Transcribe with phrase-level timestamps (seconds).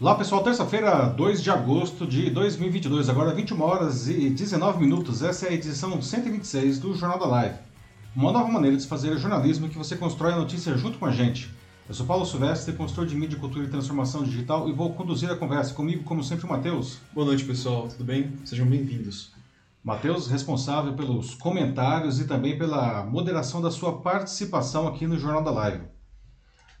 [0.00, 5.24] Olá pessoal, terça-feira, 2 de agosto de 2022, agora 21 horas e 19 minutos.
[5.24, 7.58] Essa é a edição 126 do Jornal da Live.
[8.14, 11.10] Uma nova maneira de se fazer jornalismo que você constrói a notícia junto com a
[11.10, 11.50] gente.
[11.88, 15.34] Eu sou Paulo Silvestre, consultor de mídia, cultura e transformação digital e vou conduzir a
[15.34, 17.00] conversa comigo, como sempre, o Matheus.
[17.12, 18.34] Boa noite pessoal, tudo bem?
[18.44, 19.32] Sejam bem-vindos.
[19.82, 25.50] Matheus, responsável pelos comentários e também pela moderação da sua participação aqui no Jornal da
[25.50, 25.97] Live.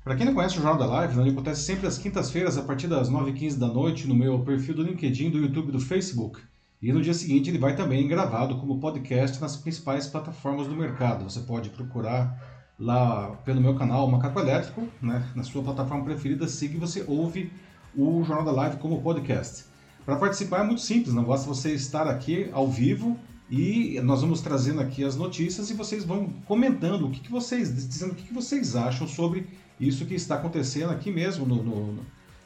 [0.08, 2.86] Para quem não conhece o Jornal da Live, ele acontece sempre às quintas-feiras, a partir
[2.86, 6.40] das 9h15 da noite, no meu perfil do LinkedIn, do YouTube do Facebook.
[6.80, 11.24] E no dia seguinte ele vai também gravado como podcast nas principais plataformas do mercado.
[11.24, 12.42] Você pode procurar
[12.78, 17.52] lá pelo meu canal Macaco Elétrico, né, na sua plataforma preferida, siga e você ouve
[17.94, 19.66] o Jornal da Live como podcast.
[20.06, 23.14] Para participar é muito simples, não basta você estar aqui ao vivo
[23.50, 27.74] e nós vamos trazendo aqui as notícias e vocês vão comentando o que, que vocês,
[27.86, 29.46] dizendo o que, que vocês acham sobre
[29.80, 31.98] isso que está acontecendo aqui mesmo no, no,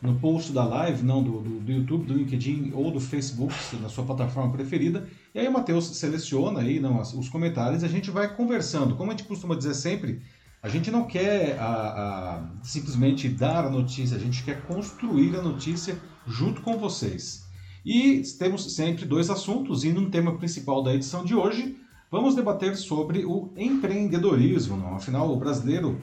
[0.03, 3.89] no post da live, não do, do, do, YouTube, do LinkedIn ou do Facebook, na
[3.89, 5.07] sua plataforma preferida.
[5.35, 8.97] E aí o Matheus seleciona aí não, os comentários e a gente vai conversando.
[8.97, 10.21] Como a gente costuma dizer sempre,
[10.63, 15.43] a gente não quer a, a, simplesmente dar a notícia, a gente quer construir a
[15.43, 15.97] notícia
[16.27, 17.45] junto com vocês.
[17.85, 21.77] E temos sempre dois assuntos, e no tema principal da edição de hoje,
[22.11, 24.77] vamos debater sobre o empreendedorismo.
[24.77, 24.95] Não?
[24.95, 26.01] Afinal, o brasileiro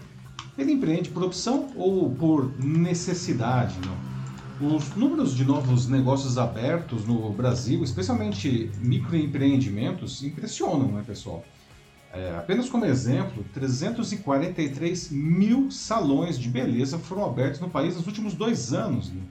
[0.57, 3.75] ele empreende por opção ou por necessidade?
[3.85, 4.75] Não?
[4.75, 11.45] Os números de novos negócios abertos no Brasil, especialmente microempreendimentos, impressionam, né, pessoal?
[12.11, 18.33] É, apenas como exemplo, 343 mil salões de beleza foram abertos no país nos últimos
[18.33, 19.09] dois anos.
[19.09, 19.21] Né?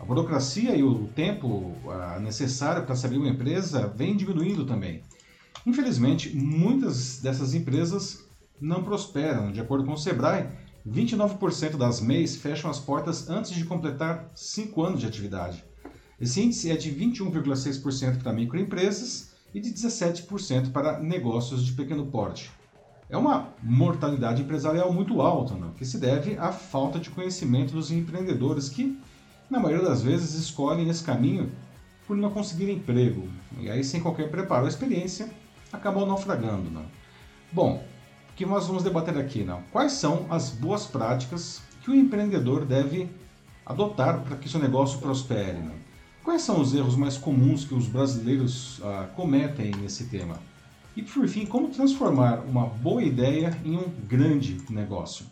[0.00, 1.76] A burocracia e o tempo
[2.20, 5.02] necessário para se abrir uma empresa vem diminuindo também.
[5.64, 8.24] Infelizmente, muitas dessas empresas
[8.60, 9.50] não prosperam.
[9.52, 10.48] De acordo com o Sebrae,
[10.88, 15.64] 29% das MEIs fecham as portas antes de completar 5 anos de atividade.
[16.20, 22.50] Esse índice é de 21,6% para microempresas e de 17% para negócios de pequeno porte.
[23.10, 25.72] É uma mortalidade empresarial muito alta, não?
[25.72, 28.98] que se deve à falta de conhecimento dos empreendedores que
[29.50, 31.52] na maioria das vezes escolhem esse caminho
[32.06, 33.28] por não conseguir emprego,
[33.60, 35.28] e aí sem qualquer preparo ou experiência,
[35.72, 36.70] acabam naufragando.
[36.70, 36.86] Não?
[37.52, 37.84] Bom,
[38.36, 39.44] que nós vamos debater aqui?
[39.44, 39.62] Não?
[39.70, 43.08] Quais são as boas práticas que o empreendedor deve
[43.64, 45.58] adotar para que seu negócio prospere?
[46.24, 50.38] Quais são os erros mais comuns que os brasileiros ah, cometem nesse tema?
[50.96, 55.26] E por fim, como transformar uma boa ideia em um grande negócio?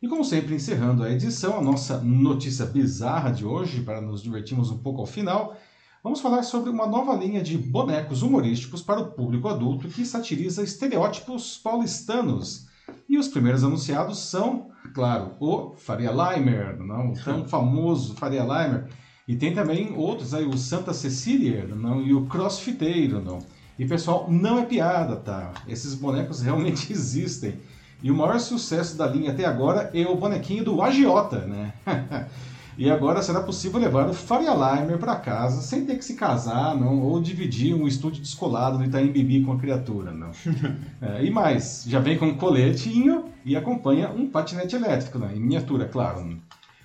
[0.00, 4.70] E como sempre, encerrando a edição, a nossa notícia bizarra de hoje, para nos divertirmos
[4.70, 5.56] um pouco ao final,
[6.02, 10.62] vamos falar sobre uma nova linha de bonecos humorísticos para o público adulto que satiriza
[10.62, 12.66] estereótipos paulistanos.
[13.08, 17.12] E os primeiros anunciados são, claro, o Faria Limer, não?
[17.12, 18.88] o tão famoso Faria Limer,
[19.28, 22.02] e tem também outros aí, o Santa Cecília não?
[22.02, 23.22] e o Crossfiteiro.
[23.22, 23.38] Não?
[23.78, 25.52] E pessoal, não é piada, tá?
[25.68, 27.60] Esses bonecos realmente existem.
[28.02, 31.72] E o maior sucesso da linha até agora é o bonequinho do Agiota, né?
[32.76, 36.76] e agora será possível levar o Faria Limer para casa sem ter que se casar,
[36.76, 40.30] não, ou dividir um estúdio descolado no Itaim Bibi com a criatura, não.
[41.00, 45.32] é, e mais, já vem com um coletinho e acompanha um patinete elétrico, né?
[45.34, 46.24] em miniatura, claro.
[46.24, 46.34] Né?
[46.34, 46.38] O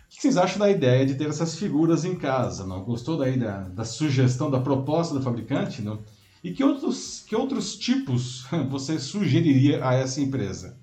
[0.10, 2.66] que vocês acham da ideia de ter essas figuras em casa?
[2.66, 5.82] Não gostou daí da, da sugestão, da proposta do fabricante?
[5.82, 6.00] Não?
[6.44, 10.78] E que outros, que outros tipos você sugeriria a essa empresa?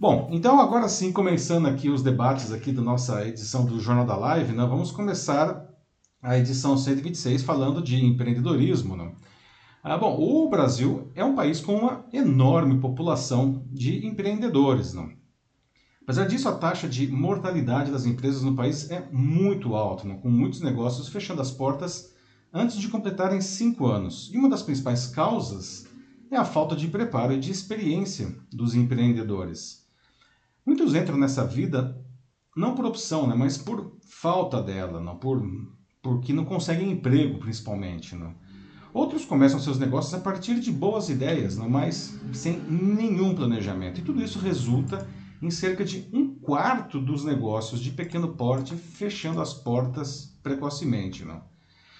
[0.00, 4.16] Bom, então agora sim, começando aqui os debates aqui da nossa edição do Jornal da
[4.16, 5.68] Live, né, vamos começar
[6.22, 8.96] a edição 126 falando de empreendedorismo.
[8.96, 9.12] Né?
[9.84, 14.94] Ah, bom, o Brasil é um país com uma enorme população de empreendedores.
[14.94, 15.16] Né?
[16.02, 20.18] Apesar disso, a taxa de mortalidade das empresas no país é muito alta, né?
[20.22, 22.14] com muitos negócios fechando as portas
[22.54, 24.30] antes de completarem cinco anos.
[24.32, 25.86] E uma das principais causas
[26.30, 29.79] é a falta de preparo e de experiência dos empreendedores.
[30.70, 32.00] Muitos entram nessa vida
[32.56, 35.42] não por opção, né, mas por falta dela, não por
[36.00, 38.36] porque não conseguem emprego, principalmente, não.
[38.94, 43.98] Outros começam seus negócios a partir de boas ideias, não, mas sem nenhum planejamento.
[43.98, 45.08] E tudo isso resulta
[45.42, 51.42] em cerca de um quarto dos negócios de pequeno porte fechando as portas precocemente, não.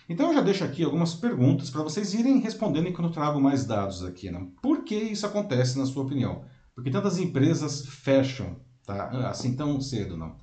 [0.09, 3.67] Então eu já deixo aqui algumas perguntas para vocês irem respondendo enquanto eu trago mais
[3.67, 4.47] dados aqui, não.
[4.63, 6.45] Por que isso acontece na sua opinião?
[6.81, 8.57] Porque tantas empresas fecham
[8.87, 9.29] tá?
[9.29, 10.35] assim tão cedo, não.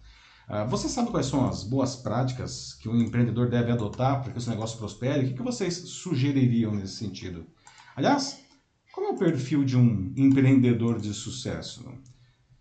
[0.48, 4.40] Ah, você sabe quais são as boas práticas que um empreendedor deve adotar para que
[4.40, 5.26] seu negócio prospere?
[5.26, 7.48] O que vocês sugeririam nesse sentido?
[7.96, 8.40] Aliás,
[8.94, 11.92] qual é o perfil de um empreendedor de sucesso?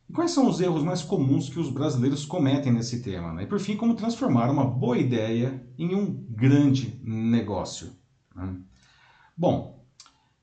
[0.08, 3.34] E quais são os erros mais comuns que os brasileiros cometem nesse tema?
[3.34, 3.42] Né?
[3.42, 7.92] E por fim, como transformar uma boa ideia em um grande negócio?
[8.34, 8.56] Né?
[9.36, 9.84] Bom,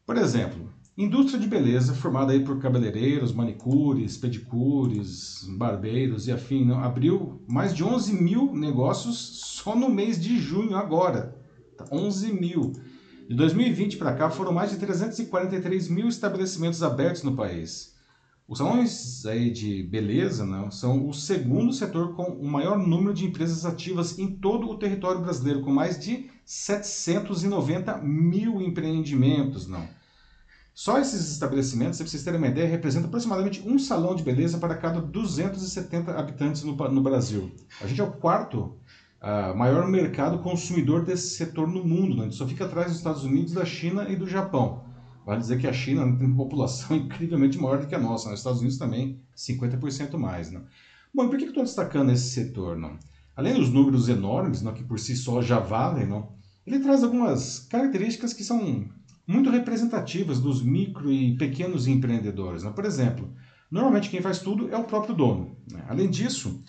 [0.06, 6.80] por exemplo, indústria de beleza formada aí por cabeleireiros, manicures, pedicures, barbeiros e afim, não,
[6.84, 11.36] abriu mais de 11 mil negócios só no mês de junho agora.
[11.92, 12.74] 11 tá, mil.
[13.28, 17.94] De 2020 para cá foram mais de 343 mil estabelecimentos abertos no país.
[18.48, 23.26] Os salões aí de beleza não, são o segundo setor com o maior número de
[23.26, 29.66] empresas ativas em todo o território brasileiro, com mais de 790 mil empreendimentos.
[29.66, 29.88] Não.
[30.74, 34.76] Só esses estabelecimentos, para vocês terem uma ideia, representam aproximadamente um salão de beleza para
[34.76, 37.52] cada 270 habitantes no, no Brasil.
[37.80, 38.76] A gente é o quarto
[39.22, 42.16] uh, maior mercado consumidor desse setor no mundo.
[42.16, 42.22] Né?
[42.22, 44.84] A gente só fica atrás dos Estados Unidos, da China e do Japão.
[45.24, 48.24] Vale dizer que a China tem uma população incrivelmente maior do que a nossa.
[48.24, 48.34] Nos né?
[48.34, 50.52] Estados Unidos também, 50% mais.
[50.52, 50.60] Né?
[51.14, 52.76] Bom, e por que, que estou destacando esse setor?
[52.76, 52.98] Não?
[53.36, 56.34] Além dos números enormes, não, que por si só já valem, não,
[56.66, 58.88] ele traz algumas características que são
[59.28, 62.64] muito representativas dos micro e pequenos empreendedores.
[62.64, 62.72] Né?
[62.72, 63.34] Por exemplo,
[63.72, 65.58] normalmente quem faz tudo é o próprio dono.
[65.72, 65.84] Né?
[65.88, 66.62] Além disso,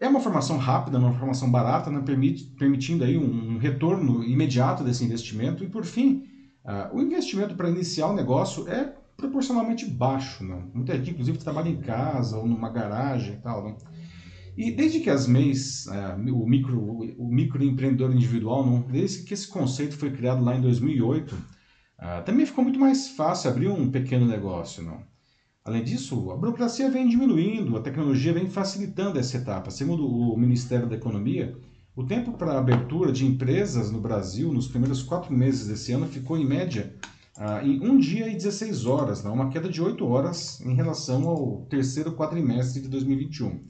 [0.00, 2.00] é uma formação rápida, uma formação barata, né?
[2.04, 5.64] Permite, permitindo aí um, um retorno imediato desse investimento.
[5.64, 6.24] E por fim,
[6.64, 10.44] uh, o investimento para iniciar o negócio é proporcionalmente baixo.
[10.44, 10.62] Né?
[10.72, 13.64] Muita gente, inclusive, trabalha em casa ou numa garagem e tal.
[13.64, 13.76] Né?
[14.56, 16.80] E desde que as MEIs, uh, o, micro,
[17.18, 21.38] o microempreendedor individual, não, desde que esse conceito foi criado lá em 2008, uh,
[21.98, 24.82] ah, também ficou muito mais fácil abrir um pequeno negócio.
[24.84, 25.02] Não?
[25.64, 29.70] Além disso, a burocracia vem diminuindo, a tecnologia vem facilitando essa etapa.
[29.70, 31.56] Segundo o Ministério da Economia,
[31.96, 36.06] o tempo para a abertura de empresas no Brasil nos primeiros quatro meses desse ano
[36.06, 36.94] ficou, em média,
[37.36, 39.30] ah, em um dia e 16 horas, né?
[39.30, 43.60] uma queda de 8 horas em relação ao terceiro quadrimestre de 2021.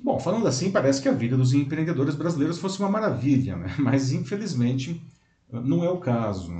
[0.00, 3.74] Bom, falando assim, parece que a vida dos empreendedores brasileiros fosse uma maravilha, né?
[3.80, 5.02] mas infelizmente
[5.50, 6.52] não é o caso.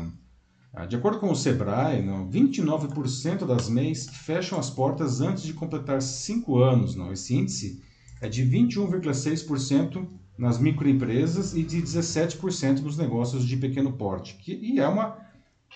[0.79, 6.03] Ah, de acordo com o Sebrae, 29% das MEIs fecham as portas antes de completar
[6.03, 6.95] 5 anos.
[7.11, 7.83] Esse índice
[8.21, 10.07] é de 21,6%
[10.37, 15.17] nas microempresas e de 17% nos negócios de pequeno porte, e é uma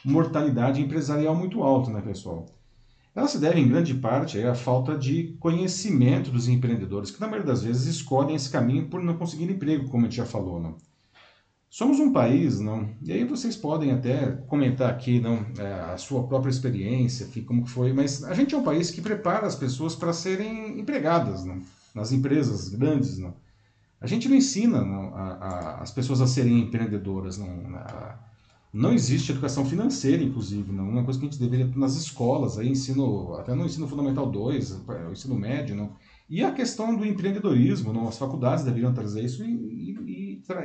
[0.05, 2.44] mortalidade empresarial muito alta, né, pessoal?
[3.14, 7.50] Ela se deve, em grande parte, à falta de conhecimento dos empreendedores, que na maioria
[7.50, 10.61] das vezes escolhem esse caminho por não conseguir emprego, como a gente já falou.
[10.61, 10.76] Não?
[11.73, 12.91] Somos um país, não?
[13.01, 17.71] E aí vocês podem até comentar aqui, não, é, a sua própria experiência, como que
[17.71, 21.63] foi, mas a gente é um país que prepara as pessoas para serem empregadas, não?
[21.95, 23.33] Nas empresas grandes, não?
[24.01, 27.49] A gente não ensina não, a, a, as pessoas a serem empreendedoras, não?
[27.77, 28.19] A,
[28.73, 30.89] não existe educação financeira, inclusive, não.
[30.89, 34.73] Uma coisa que a gente deveria nas escolas, aí ensino, até no ensino fundamental 2,
[35.09, 35.93] o ensino médio, não.
[36.29, 38.09] E a questão do empreendedorismo, não?
[38.09, 39.80] As faculdades deveriam trazer isso e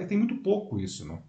[0.07, 1.05] tem muito pouco isso.
[1.05, 1.21] Não?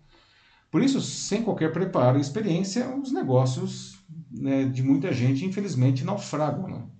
[0.70, 3.98] Por isso, sem qualquer preparo e experiência, os negócios
[4.30, 6.68] né, de muita gente, infelizmente, naufragam.
[6.68, 6.90] Não?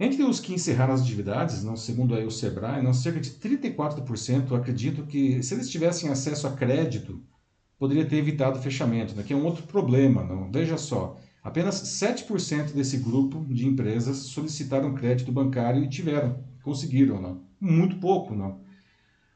[0.00, 4.52] Entre os que encerraram as atividades, não, segundo aí o Sebrae, não, cerca de 34%
[4.52, 7.22] acreditam que, se eles tivessem acesso a crédito,
[7.78, 10.24] poderia ter evitado o fechamento, né, que é um outro problema.
[10.24, 10.50] Não?
[10.50, 17.20] Veja só, apenas 7% desse grupo de empresas solicitaram crédito bancário e tiveram, conseguiram.
[17.20, 17.42] Não?
[17.60, 18.34] Muito pouco.
[18.34, 18.60] Não?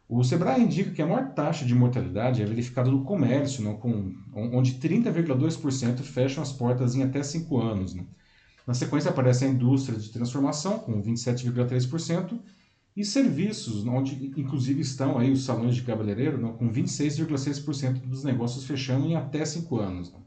[0.09, 4.15] O Sebrae indica que a maior taxa de mortalidade é verificada no comércio, não, com,
[4.35, 7.95] onde 30,2% fecham as portas em até 5 anos.
[7.95, 8.05] Né?
[8.65, 12.39] Na sequência aparece a indústria de transformação, com 27,3%,
[12.97, 18.65] e serviços, onde inclusive estão aí os salões de cabeleireiro, não, com 26,6% dos negócios
[18.65, 20.13] fechando em até 5 anos.
[20.13, 20.21] Né?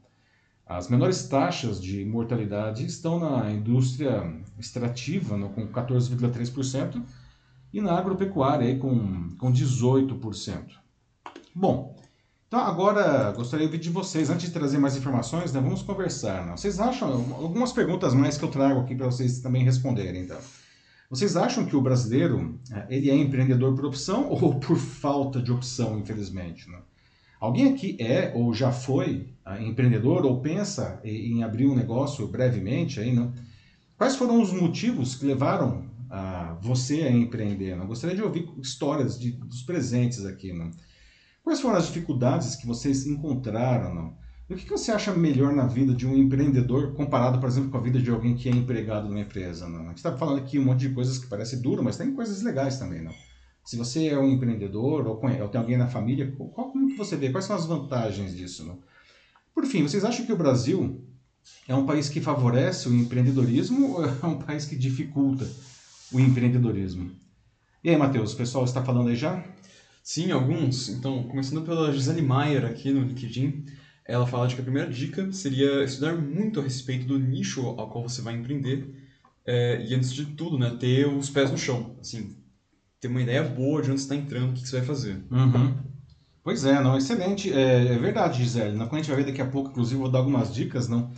[0.66, 7.02] As menores taxas de mortalidade estão na indústria extrativa, não, com 14,3%,
[7.74, 10.64] e na agropecuária aí com, com 18%.
[11.54, 11.96] Bom,
[12.48, 16.46] então agora gostaria de ouvir de vocês, antes de trazer mais informações, né, vamos conversar.
[16.46, 16.58] Né?
[16.58, 20.38] Vocês acham, algumas perguntas mais que eu trago aqui para vocês também responderem, então.
[21.10, 25.52] Vocês acham que o brasileiro é, ele é empreendedor por opção ou por falta de
[25.52, 26.70] opção, infelizmente?
[26.70, 26.80] Né?
[27.40, 33.00] Alguém aqui é ou já foi uh, empreendedor ou pensa em abrir um negócio brevemente?
[33.00, 33.32] Aí, não?
[33.98, 35.84] Quais foram os motivos que levaram
[36.62, 37.76] você a empreender.
[37.76, 37.88] Não?
[37.88, 40.52] Gostaria de ouvir histórias de, dos presentes aqui.
[40.54, 40.72] Não?
[41.44, 44.18] Quais foram as dificuldades que vocês encontraram?
[44.50, 47.70] E o que, que você acha melhor na vida de um empreendedor comparado, por exemplo,
[47.70, 49.70] com a vida de alguém que é empregado numa empresa?
[49.70, 49.86] Não?
[49.86, 52.42] A gente está falando aqui um monte de coisas que parece duro, mas tem coisas
[52.42, 53.02] legais também.
[53.02, 53.14] Não?
[53.64, 57.16] Se você é um empreendedor ou, ou tem alguém na família, qual, como que você
[57.16, 57.30] vê?
[57.30, 58.80] Quais são as vantagens disso?
[59.54, 61.06] Por fim, vocês acham que o Brasil
[61.68, 65.48] é um país que favorece o empreendedorismo ou é um país que dificulta
[66.12, 67.12] o empreendedorismo.
[67.84, 69.44] E aí, Matheus, o pessoal está falando aí já?
[70.04, 70.90] Sim, alguns.
[70.90, 73.66] Então, começando pela Gisele Maier aqui no LinkedIn,
[74.06, 77.90] ela fala de que a primeira dica seria estudar muito a respeito do nicho ao
[77.90, 78.90] qual você vai empreender
[79.46, 81.96] é, e, antes de tudo, né, ter os pés no chão.
[82.02, 82.36] Assim,
[83.00, 85.24] ter uma ideia boa de onde está entrando, o que, que, você vai fazer.
[85.32, 85.76] Uhum.
[86.44, 87.54] Pois é, não, excelente.
[87.54, 88.78] É, é verdade, Gisele.
[88.78, 91.12] Quando a gente vai ver daqui a pouco, inclusive, vou dar algumas dicas, não.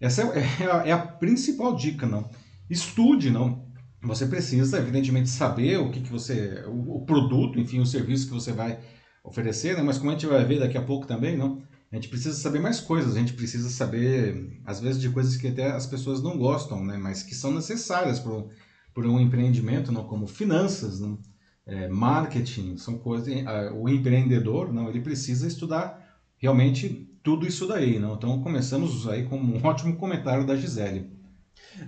[0.00, 2.30] Essa é, é, a, é a principal dica, não.
[2.68, 3.65] Estude, não.
[4.06, 6.64] Você precisa, evidentemente, saber o que, que você.
[6.66, 8.78] O, o, produto, enfim, o serviço que você vai
[9.24, 9.82] oferecer, né?
[9.82, 11.62] mas como a gente vai ver daqui a pouco também, não?
[11.90, 15.48] A gente precisa saber mais coisas, a gente precisa saber, às vezes, de coisas que
[15.48, 16.96] até as pessoas não gostam, né?
[16.96, 20.04] mas que são necessárias para um, empreendimento, não?
[20.04, 21.18] como finanças, não?
[21.64, 23.28] É, marketing, são coisas.
[23.74, 27.98] O empreendedor, não, ele precisa estudar realmente tudo isso daí.
[27.98, 28.14] Não?
[28.14, 31.10] Então, começamos aí com um ótimo comentário da Gisele.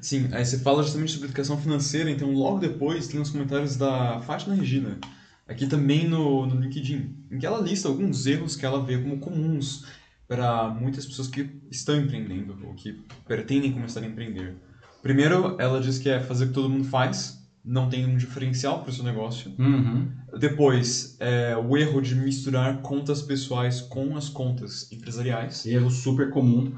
[0.00, 4.20] Sim, aí você fala justamente sobre educação financeira, então logo depois tem os comentários da
[4.20, 4.98] Fátima Regina,
[5.46, 9.18] aqui também no, no LinkedIn, em que ela lista alguns erros que ela vê como
[9.18, 9.84] comuns
[10.26, 12.92] para muitas pessoas que estão empreendendo ou que
[13.26, 14.54] pretendem começar a empreender.
[15.00, 17.37] Primeiro, ela diz que é fazer o que todo mundo faz,
[17.68, 19.52] não tem um diferencial para o seu negócio.
[19.58, 20.08] Uhum.
[20.38, 25.66] Depois, é, o erro de misturar contas pessoais com as contas empresariais.
[25.66, 26.72] Erro super comum.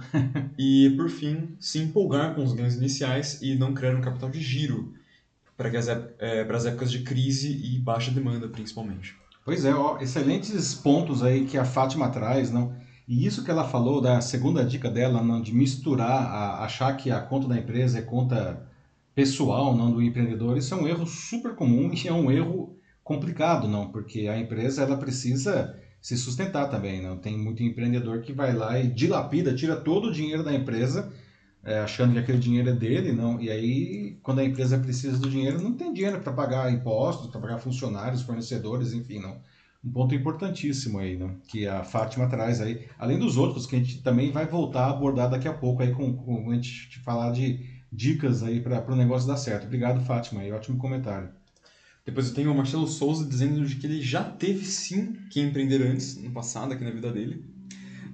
[0.58, 4.40] e, por fim, se empolgar com os ganhos iniciais e não criar um capital de
[4.40, 4.92] giro
[5.56, 9.14] para, as, é, para as épocas de crise e baixa demanda, principalmente.
[9.44, 12.74] Pois é, ó, excelentes pontos aí que a Fátima traz, não?
[13.06, 17.12] E isso que ela falou da segunda dica dela, não, de misturar, a, achar que
[17.12, 18.68] a conta da empresa é conta
[19.20, 22.74] pessoal não do empreendedor, isso é um erro super comum e é um erro
[23.04, 27.18] complicado, não, porque a empresa ela precisa se sustentar também, não?
[27.18, 31.12] Tem muito empreendedor que vai lá e dilapida, tira todo o dinheiro da empresa,
[31.62, 35.28] é, achando que aquele dinheiro é dele, não, e aí quando a empresa precisa do
[35.28, 39.38] dinheiro, não tem dinheiro para pagar impostos, para pagar funcionários, fornecedores, enfim, não.
[39.84, 43.78] Um ponto importantíssimo aí, não, que a Fátima traz aí, além dos outros que a
[43.78, 47.32] gente também vai voltar a abordar daqui a pouco aí com, com a gente falar
[47.32, 49.64] de dicas aí para o negócio dar certo.
[49.64, 51.30] Obrigado, Fátima, aí, ótimo comentário.
[52.04, 55.82] Depois eu tenho o Marcelo Souza dizendo de que ele já teve sim que empreender
[55.82, 57.44] antes, no passado, aqui na vida dele.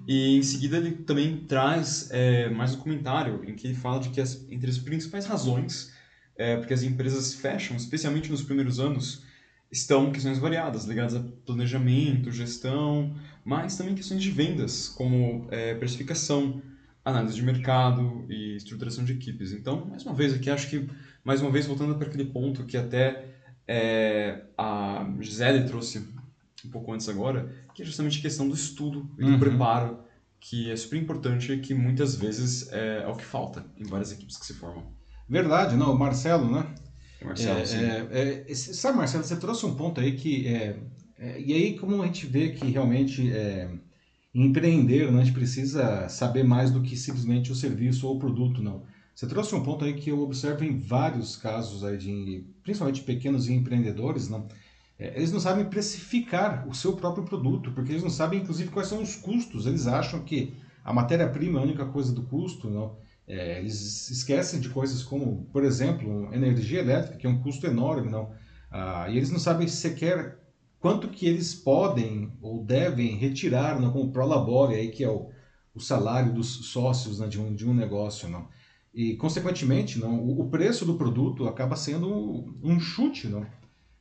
[0.06, 4.10] E em seguida ele também traz é, mais um comentário em que ele fala de
[4.10, 5.94] que as, entre as principais razões
[6.36, 9.22] é, porque as empresas fecham, especialmente nos primeiros anos,
[9.70, 16.62] estão questões variadas, ligadas a planejamento, gestão, mas também questões de vendas, como é, precificação,
[17.06, 19.52] análise de mercado e estruturação de equipes.
[19.52, 20.88] Então, mais uma vez aqui, acho que,
[21.24, 23.26] mais uma vez, voltando para aquele ponto que até
[23.66, 26.04] é, a Gisele trouxe
[26.64, 29.38] um pouco antes agora, que é justamente a questão do estudo e do uhum.
[29.38, 30.00] preparo,
[30.40, 34.10] que é super importante e que muitas vezes é, é, o que falta em várias
[34.10, 34.84] equipes que se formam.
[35.28, 36.74] Verdade, não, o Marcelo, né?
[37.22, 37.78] Marcelo, é, sim.
[37.78, 40.46] É, é, sabe, Marcelo, você trouxe um ponto aí que...
[40.48, 40.76] É,
[41.38, 43.32] e aí, como a gente vê que realmente
[44.42, 48.62] empreender, né, a gente precisa saber mais do que simplesmente o serviço ou o produto,
[48.62, 48.84] não.
[49.14, 53.48] Você trouxe um ponto aí que eu observo em vários casos aí de, principalmente pequenos
[53.48, 54.46] empreendedores, não.
[54.98, 58.88] É, eles não sabem precificar o seu próprio produto, porque eles não sabem, inclusive, quais
[58.88, 59.66] são os custos.
[59.66, 62.96] Eles acham que a matéria-prima é a única coisa do custo, não.
[63.26, 68.10] É, eles esquecem de coisas como, por exemplo, energia elétrica, que é um custo enorme,
[68.10, 68.32] não.
[68.70, 70.38] Ah, e eles não sabem sequer
[70.80, 75.30] quanto que eles podem ou devem retirar né, como prolabore, aí, que é o,
[75.74, 78.28] o salário dos sócios né, de, um, de um negócio.
[78.28, 78.48] Não?
[78.94, 83.28] E, consequentemente, não, o, o preço do produto acaba sendo um chute.
[83.28, 83.46] Não?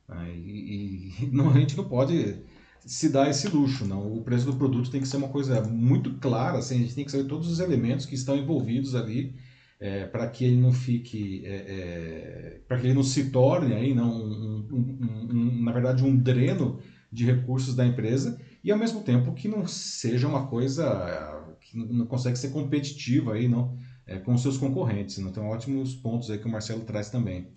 [0.08, 2.36] Ah, e, e não, a gente não pode
[2.84, 3.84] se dar esse luxo.
[3.86, 4.12] Não?
[4.16, 7.04] O preço do produto tem que ser uma coisa muito clara, assim, a gente tem
[7.04, 9.34] que saber todos os elementos que estão envolvidos ali
[9.78, 13.94] é, para que ele não fique, é, é, para que ele não se torne aí,
[13.94, 16.78] não, um, um, um, na verdade, um dreno
[17.12, 22.06] de recursos da empresa e ao mesmo tempo que não seja uma coisa que não
[22.06, 25.18] consegue ser competitiva aí, não, é, com seus concorrentes.
[25.18, 25.30] Não?
[25.30, 27.48] Então, ótimos pontos aí que o Marcelo traz também.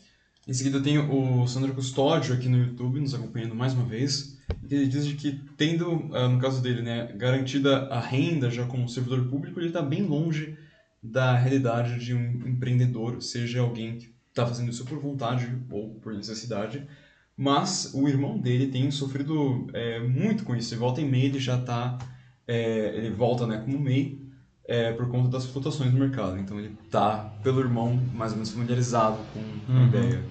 [0.48, 4.40] Em seguida, tem o Sandro Custódio aqui no YouTube, nos acompanhando mais uma vez.
[4.70, 9.28] Ele diz que, tendo, ah, no caso dele, né, garantida a renda já como servidor
[9.30, 10.58] público, ele está bem longe
[11.01, 16.13] da realidade de um empreendedor, seja alguém que está fazendo isso por vontade ou por
[16.13, 16.86] necessidade.
[17.36, 20.74] Mas o irmão dele tem sofrido é, muito com isso.
[20.74, 21.98] E volta e meia ele já está.
[22.46, 24.20] É, ele volta né, como MEI
[24.68, 26.38] é, por conta das flutuações no mercado.
[26.38, 29.39] Então ele está, pelo irmão, mais ou menos familiarizado com
[29.72, 29.88] a uhum.
[29.88, 30.24] ideia.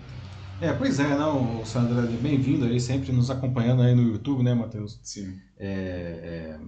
[0.60, 4.98] É, pois é, não, Sandra, bem-vindo aí, sempre nos acompanhando aí no YouTube, né, Matheus?
[5.02, 5.38] Sim.
[5.56, 6.60] É, é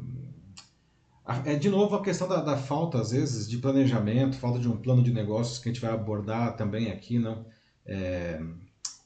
[1.44, 4.76] é de novo a questão da, da, falta, às vezes, de planejamento, falta de um
[4.80, 7.46] plano de negócios que a gente vai abordar também aqui, não?
[7.86, 8.40] É,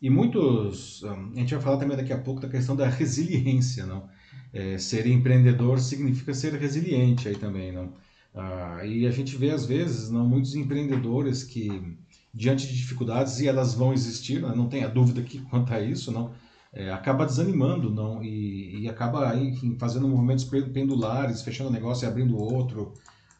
[0.02, 4.08] E muitos, a gente vai falar também daqui a pouco da questão da resiliência, não?
[4.52, 7.94] É, ser empreendedor significa ser resiliente aí também, não?
[8.34, 11.98] Ah, e a gente vê às vezes, não, muitos empreendedores que
[12.32, 14.54] diante de dificuldades e elas vão existir, né?
[14.54, 16.34] não tenha dúvida que quanto a isso, não?
[16.74, 18.22] É, acaba desanimando, não?
[18.22, 22.92] E, e acaba enfim, fazendo movimentos pendulares, fechando um negócio e abrindo outro,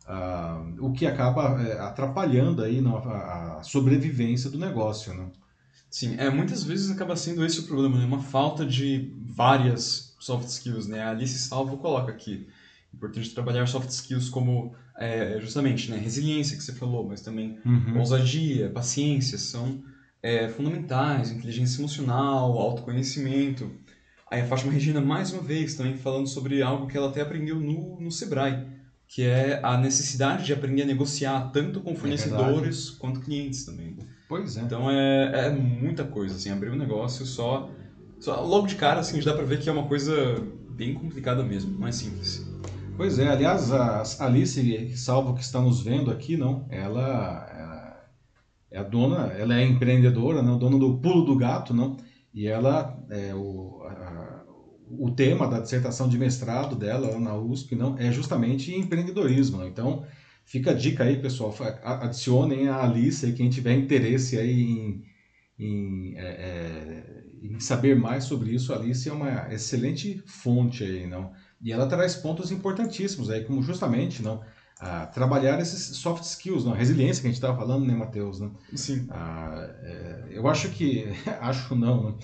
[0.07, 5.33] ah, o que acaba é, atrapalhando aí não, a, a sobrevivência do negócio, não?
[5.91, 8.05] Sim, é, muitas vezes acaba sendo esse o problema, né?
[8.05, 11.03] Uma falta de várias soft skills, né?
[11.03, 12.49] A Alice Salvo coloca aqui.
[12.93, 15.97] Importante trabalhar soft skills como, é, justamente, né?
[15.97, 17.99] Resiliência, que você falou, mas também uhum.
[17.99, 19.83] ousadia, paciência, são
[20.25, 21.31] é, fundamentais.
[21.31, 23.71] Inteligência emocional, autoconhecimento.
[24.31, 27.61] Aí a Fátima Regina, mais uma vez, também falando sobre algo que ela até aprendeu
[27.61, 28.67] no, no Sebrae,
[29.07, 33.67] que é a necessidade de aprender a negociar tanto com é fornecedores é quanto clientes
[33.67, 33.99] também.
[34.27, 34.63] Pois é.
[34.63, 37.71] Então é, é muita coisa, assim, abrir um negócio só,
[38.19, 40.15] só logo de cara, assim, já dá pra ver que é uma coisa
[40.71, 42.51] bem complicada mesmo, não é simples.
[42.97, 47.74] Pois é, aliás, a Alice Salvo que está nos vendo aqui, não, ela, ela
[48.75, 51.97] é a dona, ela é empreendedora, não, dona do pulo do gato, não,
[52.33, 54.45] e ela, é, o, a,
[54.91, 59.69] o tema da dissertação de mestrado dela na USP, não, é justamente empreendedorismo, não?
[59.69, 60.05] então
[60.45, 65.03] Fica a dica aí, pessoal, adicionem a Alice, quem tiver interesse aí em,
[65.59, 71.07] em, é, é, em, saber mais sobre isso, a Alice é uma excelente fonte aí,
[71.07, 71.33] não?
[71.63, 74.43] E ela traz pontos importantíssimos aí, como justamente, não,
[74.81, 78.41] a trabalhar esses soft skills, não, a resiliência que a gente estava falando, né, Matheus?
[78.41, 78.51] Né?
[78.75, 79.07] Sim.
[79.11, 81.07] Ah, é, eu acho que,
[81.41, 82.15] acho não, né?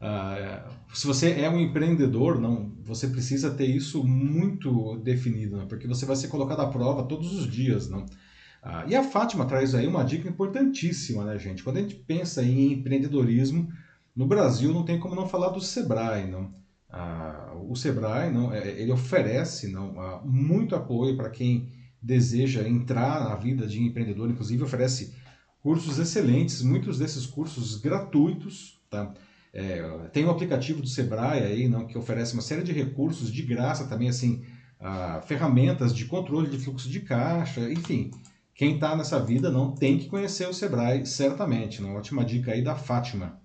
[0.00, 5.88] Uh, se você é um empreendedor, não, você precisa ter isso muito definido, não, porque
[5.88, 8.02] você vai ser colocado à prova todos os dias, não.
[8.02, 11.64] Uh, e a Fátima traz aí uma dica importantíssima, né, gente?
[11.64, 13.68] Quando a gente pensa em empreendedorismo,
[14.14, 16.54] no Brasil não tem como não falar do Sebrae, não.
[16.88, 21.68] Uh, o Sebrae, não, é, ele oferece, não, muito apoio para quem
[22.00, 25.14] deseja entrar na vida de empreendedor, inclusive oferece
[25.60, 29.12] cursos excelentes, muitos desses cursos gratuitos, tá?
[29.52, 29.82] É,
[30.12, 33.42] tem o um aplicativo do Sebrae aí, não, que oferece uma série de recursos de
[33.42, 34.44] graça também, assim,
[34.78, 38.10] ah, ferramentas de controle de fluxo de caixa, enfim.
[38.54, 41.80] Quem está nessa vida não tem que conhecer o Sebrae, certamente.
[41.80, 43.40] Uma ótima dica aí da Fátima.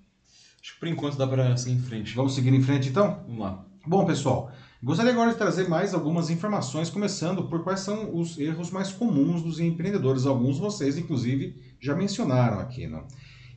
[0.61, 2.15] Acho que por enquanto dá para seguir em frente.
[2.15, 3.23] Vamos seguir em frente então?
[3.27, 3.65] Vamos lá.
[3.85, 4.51] Bom, pessoal,
[4.83, 9.41] gostaria agora de trazer mais algumas informações, começando por quais são os erros mais comuns
[9.41, 10.25] dos empreendedores.
[10.25, 12.85] Alguns vocês, inclusive, já mencionaram aqui.
[12.85, 13.07] Não?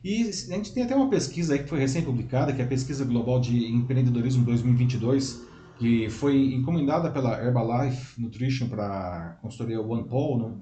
[0.03, 3.03] E a gente tem até uma pesquisa aí que foi recém-publicada, que é a Pesquisa
[3.03, 5.45] Global de Empreendedorismo 2022,
[5.77, 10.39] que foi encomendada pela Herbalife Nutrition para a consultoria OnePoll.
[10.39, 10.55] Né?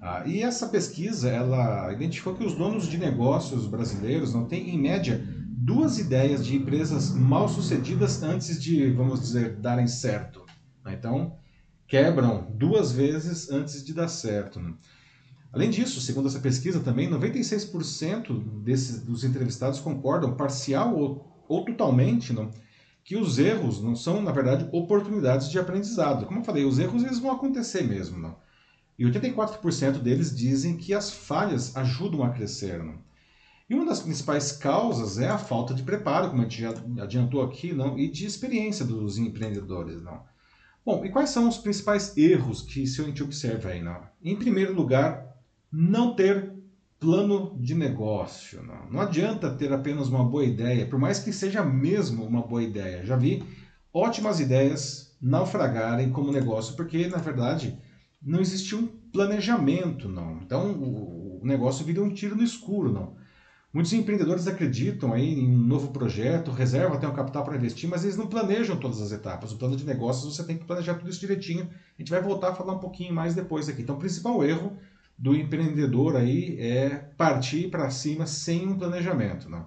[0.00, 4.78] Ah, e essa pesquisa, ela identificou que os donos de negócios brasileiros não têm, em
[4.78, 5.24] média,
[5.64, 10.44] duas ideias de empresas mal sucedidas antes de, vamos dizer, darem certo.
[10.84, 11.36] Então,
[11.86, 14.58] quebram duas vezes antes de dar certo.
[14.58, 14.74] Né?
[15.52, 22.32] Além disso, segundo essa pesquisa também, 96% desses, dos entrevistados concordam, parcial ou, ou totalmente,
[22.32, 22.50] não,
[23.04, 26.26] que os erros não são, na verdade, oportunidades de aprendizado.
[26.26, 28.18] Como eu falei, os erros eles vão acontecer mesmo.
[28.18, 28.36] Não?
[28.98, 32.82] E 84% deles dizem que as falhas ajudam a crescer.
[32.82, 33.11] Não?
[33.72, 37.40] E uma das principais causas é a falta de preparo, como a gente já adiantou
[37.40, 37.98] aqui, não?
[37.98, 40.02] e de experiência dos empreendedores.
[40.02, 40.20] Não?
[40.84, 43.80] Bom, e quais são os principais erros que se a gente observa aí?
[43.80, 44.02] Não?
[44.22, 45.38] Em primeiro lugar,
[45.72, 46.52] não ter
[47.00, 48.62] plano de negócio.
[48.62, 48.90] Não.
[48.90, 53.06] não adianta ter apenas uma boa ideia, por mais que seja mesmo uma boa ideia.
[53.06, 53.42] Já vi
[53.90, 57.78] ótimas ideias naufragarem como negócio, porque na verdade
[58.20, 60.42] não existia um planejamento, não.
[60.42, 63.21] Então o negócio vira um tiro no escuro, não.
[63.72, 68.04] Muitos empreendedores acreditam aí em um novo projeto, reservam até um capital para investir, mas
[68.04, 69.50] eles não planejam todas as etapas.
[69.50, 71.70] O plano de negócios você tem que planejar tudo isso direitinho.
[71.98, 73.80] A gente vai voltar a falar um pouquinho mais depois aqui.
[73.80, 74.76] Então, o principal erro
[75.18, 79.66] do empreendedor aí é partir para cima sem um planejamento, não.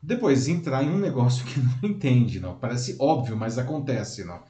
[0.00, 2.54] Depois entrar em um negócio que não entende, não.
[2.54, 4.40] Parece óbvio, mas acontece, não.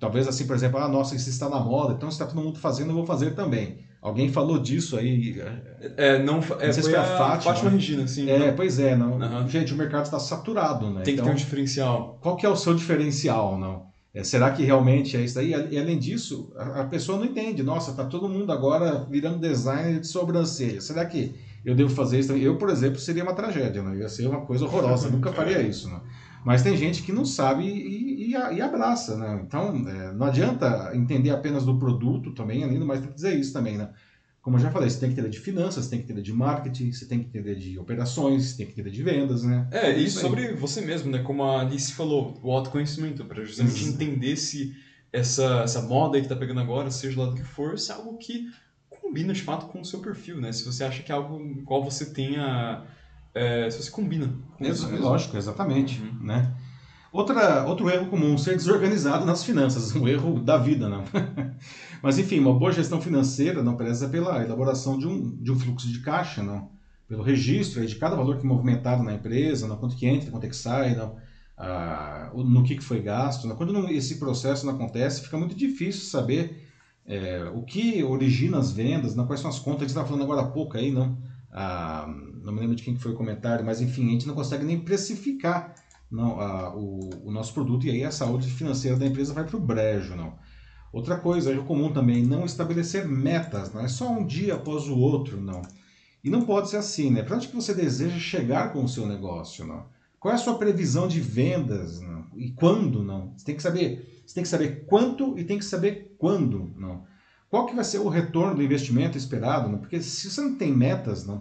[0.00, 2.90] Talvez assim, por exemplo, ah, nossa, isso está na moda, então está todo mundo fazendo,
[2.90, 3.84] eu vou fazer também.
[4.02, 5.38] Alguém falou disso aí.
[5.96, 7.52] É, não, é, não sei se foi a, a Fátima.
[7.52, 8.30] Fátima Regina, sim.
[8.30, 8.56] É, não.
[8.56, 9.18] pois é, não.
[9.18, 9.48] Uhum.
[9.48, 11.02] Gente, o mercado está saturado, né?
[11.02, 12.18] Tem que então, ter um diferencial.
[12.22, 13.90] Qual que é o seu diferencial, não?
[14.14, 15.50] É, será que realmente é isso daí?
[15.50, 17.62] E além disso, a, a pessoa não entende.
[17.62, 20.80] Nossa, tá todo mundo agora virando designer de sobrancelha.
[20.80, 22.32] Será que eu devo fazer isso?
[22.32, 23.98] Eu, por exemplo, seria uma tragédia, né?
[23.98, 25.08] Ia ser uma coisa horrorosa.
[25.12, 26.00] nunca faria isso, né?
[26.44, 29.42] Mas tem gente que não sabe e, e, e abraça, né?
[29.44, 33.38] Então, é, não adianta entender apenas do produto também, além do mais, tem que dizer
[33.38, 33.90] isso também, né?
[34.42, 36.32] Como eu já falei, você tem que entender de finanças, você tem que entender de
[36.32, 39.68] marketing, você tem que entender de operações, você tem que entender de vendas, né?
[39.70, 41.18] É, e sobre você mesmo, né?
[41.18, 44.72] Como a Alice falou, o autoconhecimento, para justamente entender se
[45.12, 47.94] essa, essa moda aí que tá pegando agora, seja lá do que for, se é
[47.94, 48.46] algo que
[48.88, 50.52] combina de fato com o seu perfil, né?
[50.52, 52.84] Se você acha que é algo em qual você tenha.
[53.34, 54.88] É, se você combina com isso.
[54.96, 56.00] Lógico, exatamente.
[56.00, 56.18] Uhum.
[56.22, 56.54] Né?
[57.12, 61.02] Outra, outro erro comum, ser desorganizado nas finanças, um erro da vida, não.
[62.00, 65.88] Mas enfim, uma boa gestão financeira não preza pela elaboração de um, de um fluxo
[65.88, 66.70] de caixa, não.
[67.08, 70.44] Pelo registro de cada valor que é movimentado na empresa, não, quanto que entra, quanto
[70.44, 71.16] é que sai, não,
[71.58, 73.48] ah, no que, que foi gasto.
[73.48, 73.56] Não.
[73.56, 76.64] Quando não, esse processo não acontece, fica muito difícil saber
[77.04, 80.22] é, o que origina as vendas, não, quais são as contas, a gente estava falando
[80.22, 81.18] agora há pouco aí, não,
[81.50, 82.06] ah,
[82.44, 84.78] não me lembro de quem foi o comentário, mas enfim, a gente não consegue nem
[84.78, 85.74] precificar
[86.10, 89.56] não, a, o, o, nosso produto e aí a saúde financeira da empresa vai para
[89.56, 90.16] o brejo.
[90.16, 90.34] Não.
[90.92, 94.98] Outra coisa, é comum também não estabelecer metas, não é só um dia após o
[94.98, 95.62] outro, não.
[96.22, 97.22] E não pode ser assim, né?
[97.22, 99.86] Para onde que você deseja chegar com o seu negócio, não?
[100.18, 102.26] Qual é a sua previsão de vendas, não?
[102.36, 103.32] E quando, não?
[103.36, 107.04] Você tem que saber, você tem que saber quanto e tem que saber quando, não.
[107.48, 109.78] Qual que vai ser o retorno do investimento esperado, não?
[109.78, 111.40] Porque se você não tem metas, não,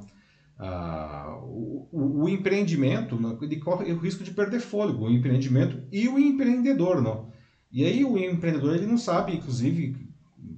[0.59, 6.05] ah, o, o, empreendimento né, ele corre o risco de perder fôlego, o empreendimento e
[6.09, 7.01] o empreendedor.
[7.01, 7.31] Não?
[7.71, 9.95] E aí o empreendedor ele não sabe, inclusive,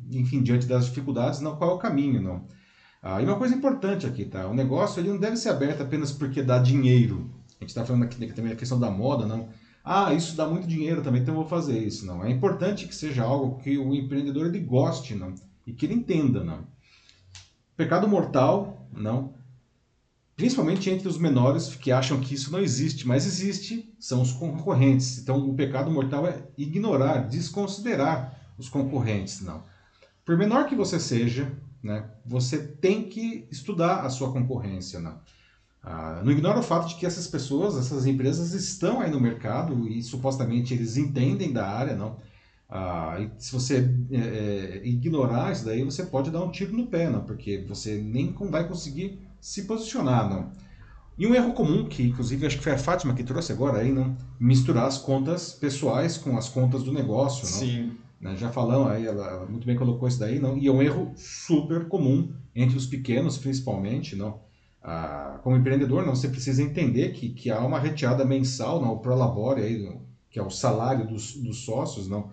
[0.10, 2.20] enfim, diante das dificuldades, não, qual é o caminho.
[2.20, 2.48] Não?
[3.02, 4.48] Ah, e uma coisa importante aqui, tá?
[4.48, 7.30] o negócio ele não deve ser aberto apenas porque dá dinheiro.
[7.60, 9.50] A gente está falando aqui também a questão da moda, não.
[9.84, 12.08] Ah, isso dá muito dinheiro também, então eu vou fazer isso.
[12.08, 15.34] Não, é importante que seja algo que o empreendedor ele goste, não,
[15.66, 16.66] e que ele entenda, não.
[17.78, 19.41] Pecado mortal, não
[20.42, 25.20] principalmente entre os menores que acham que isso não existe, mas existe, são os concorrentes.
[25.20, 29.64] Então, o pecado mortal é ignorar, desconsiderar os concorrentes, não.
[30.26, 35.20] Por menor que você seja, né, você tem que estudar a sua concorrência, não.
[35.84, 39.88] Ah, não ignora o fato de que essas pessoas, essas empresas estão aí no mercado
[39.88, 42.18] e supostamente eles entendem da área, não.
[42.68, 47.12] Ah, se você é, é, ignorar isso daí, você pode dar um tiro no pé,
[47.12, 50.30] não, porque você nem vai conseguir se posicionar.
[50.30, 50.52] Não?
[51.18, 53.92] E um erro comum, que inclusive acho que foi a Fátima que trouxe agora aí,
[53.92, 54.16] não?
[54.40, 57.44] misturar as contas pessoais com as contas do negócio.
[57.44, 57.52] Não?
[57.52, 57.98] Sim.
[58.20, 58.36] Né?
[58.38, 60.58] Já falamos aí, ela muito bem colocou isso daí, não?
[60.58, 64.16] e é um erro super comum entre os pequenos, principalmente.
[64.16, 64.40] não
[64.82, 68.94] ah, Como empreendedor, não, você precisa entender que, que há uma retirada mensal, não?
[68.94, 70.00] o Prolabore, aí,
[70.30, 72.30] que é o salário dos, dos sócios, não?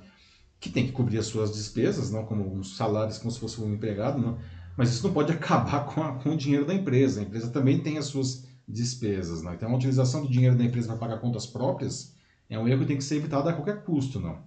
[0.61, 3.73] que tem que cobrir as suas despesas, não como os salários como se fosse um
[3.73, 4.39] empregado, não
[4.79, 7.19] mas isso não pode acabar com, a, com o dinheiro da empresa.
[7.19, 9.43] A empresa também tem as suas despesas.
[9.43, 9.53] Não?
[9.53, 12.15] Então, a utilização do dinheiro da empresa para pagar contas próprias
[12.49, 14.21] é um erro que tem que ser evitado a qualquer custo.
[14.21, 14.39] Não?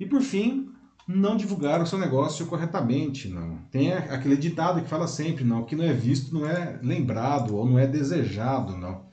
[0.00, 0.72] E, por fim,
[1.06, 3.28] não divulgar o seu negócio corretamente.
[3.28, 3.58] Não.
[3.70, 7.66] Tem aquele ditado que fala sempre, não, que não é visto não é lembrado ou
[7.66, 8.78] não é desejado.
[8.78, 9.04] Não.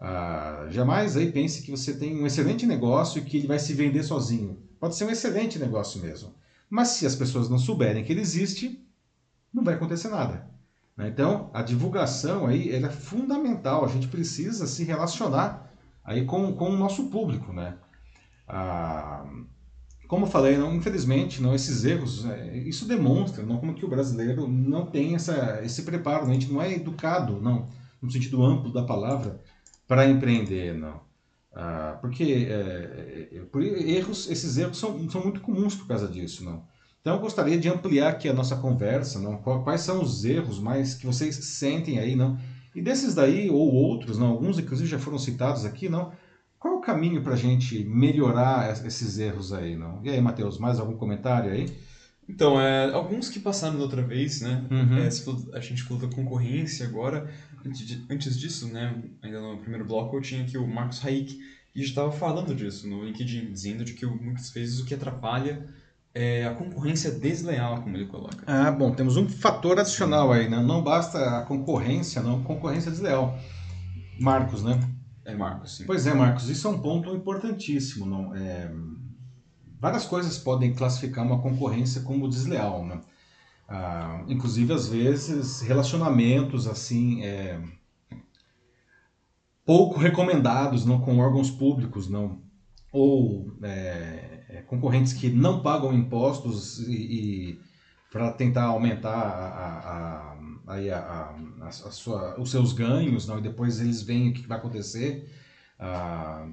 [0.00, 3.74] Ah, jamais aí pense que você tem um excelente negócio e que ele vai se
[3.74, 4.62] vender sozinho.
[4.80, 6.34] Pode ser um excelente negócio mesmo.
[6.70, 8.85] Mas se as pessoas não souberem que ele existe,
[9.56, 10.46] não vai acontecer nada.
[10.94, 11.08] Né?
[11.08, 13.84] Então, a divulgação aí é fundamental.
[13.84, 15.72] A gente precisa se relacionar
[16.04, 17.78] aí com, com o nosso público, né?
[18.46, 19.24] Ah,
[20.06, 23.88] como eu falei, não, infelizmente, não esses erros, é, isso demonstra não como que o
[23.88, 26.30] brasileiro não tem essa, esse preparo, né?
[26.30, 27.68] a gente não é educado, não,
[28.00, 29.40] no sentido amplo da palavra,
[29.88, 31.00] para empreender, não.
[31.52, 36.44] Ah, porque é, é, por erros, esses erros são, são muito comuns por causa disso,
[36.44, 36.62] não.
[37.06, 39.36] Então eu gostaria de ampliar aqui a nossa conversa, não?
[39.36, 42.36] Quais são os erros mais que vocês sentem aí, não?
[42.74, 44.26] E desses daí ou outros, não?
[44.26, 46.10] Alguns inclusive já foram citados aqui, não?
[46.58, 50.00] Qual é o caminho para a gente melhorar esses erros aí, não?
[50.02, 51.72] E aí, Matheus, mais algum comentário aí?
[52.28, 54.66] Então, é, alguns que passaram da outra vez, né?
[54.68, 54.98] Uhum.
[54.98, 57.32] É, a gente falou da concorrência agora.
[58.10, 59.00] Antes disso, né?
[59.22, 61.38] Ainda no primeiro bloco, eu tinha aqui o Marcos Raik,
[61.72, 65.68] e já estava falando disso no LinkedIn, dizendo de que muitas vezes o que atrapalha
[66.18, 68.42] é a concorrência desleal, como ele coloca.
[68.46, 70.62] Ah, bom, temos um fator adicional aí, né?
[70.62, 73.38] Não basta a concorrência, não, concorrência desleal.
[74.18, 74.80] Marcos, né?
[75.26, 75.84] É Marcos, sim.
[75.84, 78.34] Pois é, Marcos, isso é um ponto importantíssimo, não?
[78.34, 78.72] É...
[79.78, 82.98] Várias coisas podem classificar uma concorrência como desleal, né?
[83.68, 87.60] Ah, inclusive, às vezes, relacionamentos assim é...
[89.66, 92.40] pouco recomendados, não, com órgãos públicos, não,
[92.90, 97.60] ou é é, concorrentes que não pagam impostos e, e
[98.10, 103.38] para tentar aumentar a, a, a, a, sua, os seus ganhos, não?
[103.38, 105.28] e depois eles veem o que vai acontecer,
[105.78, 106.48] ah,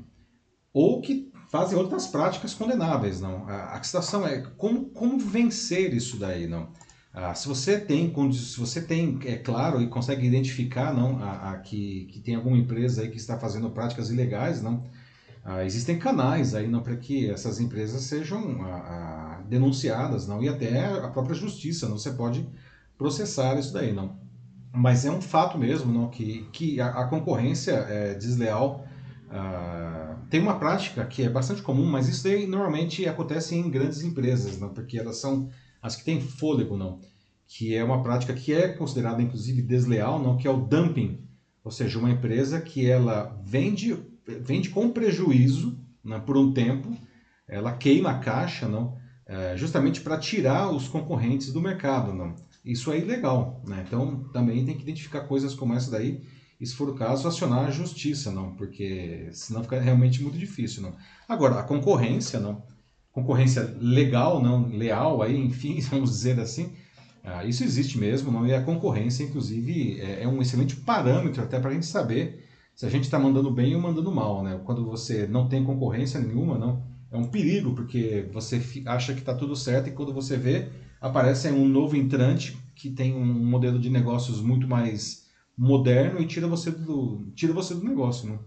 [0.73, 3.21] ou que fazem outras práticas condenáveis.
[3.21, 3.47] Não?
[3.47, 6.47] A, situação é como, como vencer isso daí.
[6.47, 6.73] Não?
[7.13, 11.59] Ah, se você tem, se você tem, é claro, e consegue identificar não, a, a
[11.59, 14.83] que, que tem alguma empresa aí que está fazendo práticas ilegais, não,
[15.45, 20.85] ah, existem canais aí para que essas empresas sejam ah, ah, denunciadas, não, e até
[20.85, 22.47] a própria justiça, não, você pode
[22.97, 24.17] processar isso daí, não.
[24.71, 28.87] Mas é um fato mesmo, não, que, que a, a concorrência é desleal.
[29.29, 34.01] Ah, tem uma prática que é bastante comum, mas isso aí normalmente acontece em grandes
[34.01, 35.49] empresas, não, porque elas são
[35.81, 37.01] as que têm fôlego, não,
[37.45, 41.19] que é uma prática que é considerada inclusive desleal, não, que é o dumping,
[41.63, 46.95] ou seja, uma empresa que ela vende vende com prejuízo né, por um tempo,
[47.47, 52.35] ela queima a caixa, não, é, justamente para tirar os concorrentes do mercado, não.
[52.63, 53.83] Isso é ilegal, né?
[53.85, 56.21] Então também tem que identificar coisas como essa daí
[56.59, 60.81] e se for o caso acionar a justiça, não, porque senão fica realmente muito difícil,
[60.81, 60.95] não.
[61.27, 62.63] Agora a concorrência, não,
[63.11, 66.73] concorrência legal, não leal, aí, enfim, vamos dizer assim,
[67.23, 68.47] ah, isso existe mesmo, não?
[68.47, 72.42] E a concorrência, inclusive, é, é um excelente parâmetro até para a gente saber
[72.75, 74.59] se a gente está mandando bem ou mandando mal, né?
[74.65, 79.33] Quando você não tem concorrência nenhuma, não, é um perigo porque você acha que está
[79.33, 83.89] tudo certo e quando você vê aparece um novo entrante que tem um modelo de
[83.89, 88.39] negócios muito mais moderno e tira você do tira você do negócio, né?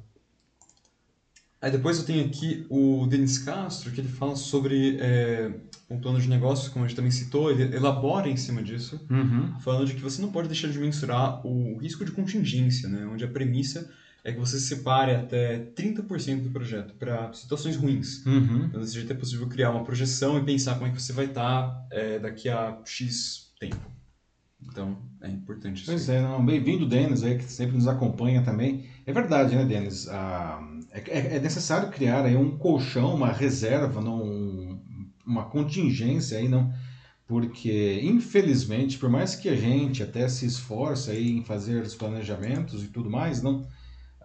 [1.61, 5.51] Aí depois eu tenho aqui o Denis Castro, que ele fala sobre é,
[5.89, 9.59] um plano de negócio, como a gente também citou, ele elabora em cima disso, uhum.
[9.61, 13.07] falando de que você não pode deixar de mensurar o risco de contingência, né?
[13.07, 13.91] onde a premissa
[14.27, 18.27] é que você separe até 30% do projeto para situações ruins.
[18.27, 18.65] Uhum.
[18.65, 21.27] Então, desse jeito é possível criar uma projeção e pensar como é que você vai
[21.27, 23.89] estar tá, é, daqui a X tempo.
[24.61, 25.87] Então, é importante isso.
[25.87, 28.91] Pois é, bem-vindo, Denis, aí, que sempre nos acompanha também.
[29.07, 30.09] É verdade, né, Denis?
[30.09, 30.61] Ah,
[30.91, 34.83] é, é, necessário criar aí um colchão, uma reserva, não,
[35.25, 36.75] uma contingência aí, não?
[37.29, 42.83] Porque, infelizmente, por mais que a gente até se esforce aí em fazer os planejamentos
[42.83, 43.65] e tudo mais, não,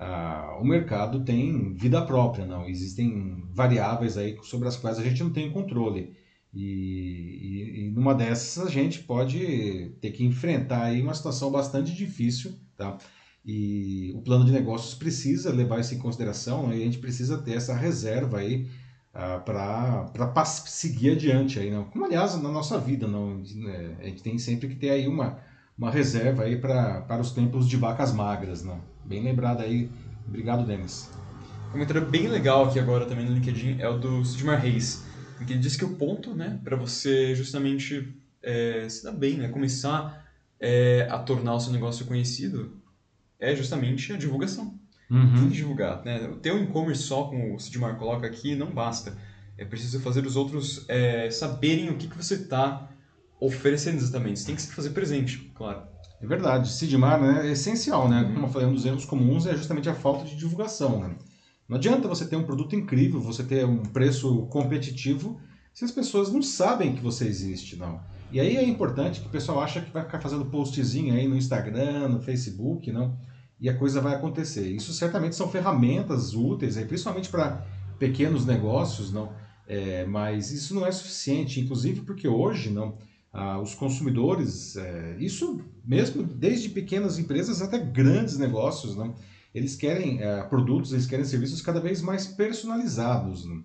[0.04, 2.68] ah, o mercado tem vida própria, não?
[2.68, 6.16] Existem variáveis aí sobre as quais a gente não tem controle.
[6.52, 11.94] E, e, e, numa dessas a gente pode ter que enfrentar aí uma situação bastante
[11.94, 12.98] difícil, tá?
[13.46, 16.78] E o plano de negócios precisa levar isso em consideração né?
[16.78, 18.68] e a gente precisa ter essa reserva aí
[19.14, 21.84] ah, para seguir adiante aí, não?
[21.86, 23.38] Como aliás na nossa vida, não?
[23.38, 23.98] Né?
[24.00, 25.40] A gente tem sempre que ter aí uma,
[25.82, 28.80] uma reserva aí pra, para os tempos de vacas magras, não?
[29.04, 29.90] Bem lembrado aí.
[30.28, 31.10] Obrigado, Denis.
[31.70, 35.04] Um comentário bem legal aqui agora também no LinkedIn é o do Sidmar Reis
[35.42, 39.38] em que ele diz que o ponto, né, para você justamente é, se dar bem,
[39.38, 40.24] né, começar
[40.60, 42.80] é, a tornar o seu negócio conhecido,
[43.40, 44.80] é justamente a divulgação.
[45.10, 45.34] Uhum.
[45.34, 46.32] Tem que divulgar, né?
[46.44, 49.18] Ter um e-commerce só, como o Sidmar coloca aqui, não basta.
[49.58, 52.88] É preciso fazer os outros é, saberem o que, que você está
[53.42, 54.40] oferecendo exatamente.
[54.40, 55.82] Você tem que se fazer presente, claro.
[56.22, 56.72] É verdade.
[56.72, 58.22] Sidmar né, é essencial, né?
[58.22, 58.34] Uhum.
[58.36, 61.16] Como eu falei, um dos erros comuns é justamente a falta de divulgação, né?
[61.68, 65.40] Não adianta você ter um produto incrível, você ter um preço competitivo,
[65.74, 68.00] se as pessoas não sabem que você existe, não.
[68.32, 71.36] E aí é importante que o pessoal acha que vai ficar fazendo postzinho aí no
[71.36, 73.18] Instagram, no Facebook, não.
[73.60, 74.68] E a coisa vai acontecer.
[74.68, 77.66] Isso certamente são ferramentas úteis, aí, principalmente para
[77.98, 79.32] pequenos negócios, não.
[79.68, 82.98] É, mas isso não é suficiente, inclusive porque hoje não
[83.34, 89.16] ah, os consumidores, é, isso mesmo desde pequenas empresas até grandes negócios, não
[89.54, 93.46] eles querem é, produtos, eles querem serviços cada vez mais personalizados.
[93.46, 93.62] Né?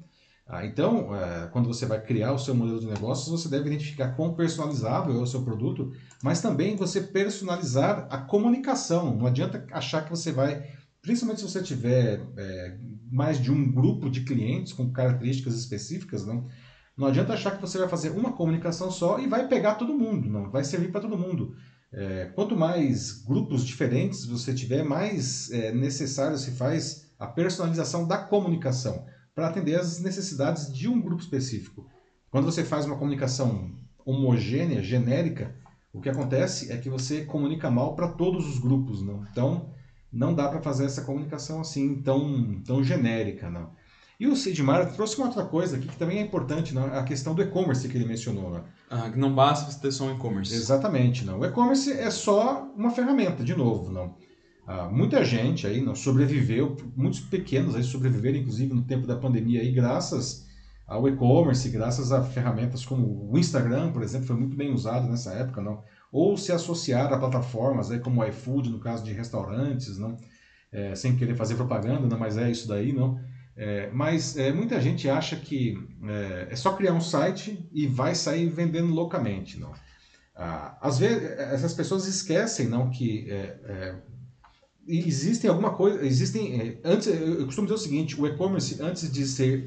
[0.46, 4.12] Ah, então, é, quando você vai criar o seu modelo de negócios, você deve identificar
[4.14, 9.16] quão personalizável é o seu produto, mas também você personalizar a comunicação.
[9.16, 12.78] Não adianta achar que você vai, principalmente se você tiver é,
[13.10, 16.48] mais de um grupo de clientes com características específicas, não,
[16.96, 20.28] não adianta achar que você vai fazer uma comunicação só e vai pegar todo mundo,
[20.28, 21.54] não vai servir para todo mundo.
[21.92, 28.18] É, quanto mais grupos diferentes você tiver, mais é, necessário se faz a personalização da
[28.18, 29.04] comunicação
[29.34, 31.86] para atender às necessidades de um grupo específico.
[32.30, 33.70] Quando você faz uma comunicação
[34.04, 35.54] homogênea, genérica,
[35.92, 39.24] o que acontece é que você comunica mal para todos os grupos, não?
[39.30, 39.70] Então,
[40.12, 43.70] não dá para fazer essa comunicação assim tão, tão genérica, não.
[44.18, 46.90] E o Sidmar trouxe uma outra coisa aqui que também é importante, né?
[46.98, 48.50] a questão do e-commerce que ele mencionou.
[48.50, 48.62] Né?
[48.90, 50.54] Ah, não basta você ter só um e-commerce.
[50.54, 51.24] Exatamente.
[51.24, 51.40] Não.
[51.40, 53.92] O e-commerce é só uma ferramenta, de novo.
[53.92, 54.14] Não.
[54.66, 59.60] Ah, muita gente aí não sobreviveu, muitos pequenos aí sobreviveram, inclusive no tempo da pandemia,
[59.60, 60.44] aí, graças
[60.86, 65.32] ao e-commerce, graças a ferramentas como o Instagram, por exemplo, foi muito bem usado nessa
[65.32, 65.82] época, não?
[66.10, 70.16] Ou se associar a plataformas aí como o iFood, no caso de restaurantes, não?
[70.72, 73.20] É, sem querer fazer propaganda, não, mas é isso daí, não?
[73.56, 78.14] É, mas é, muita gente acha que é, é, só criar um site e vai
[78.14, 79.58] sair vendendo loucamente.
[79.58, 79.72] Não.
[80.34, 83.94] Ah, às vezes, essas pessoas esquecem não que é, é,
[84.86, 89.26] existem alguma coisa, existem, é, antes, eu costumo dizer o seguinte, o e-commerce, antes de
[89.26, 89.66] ser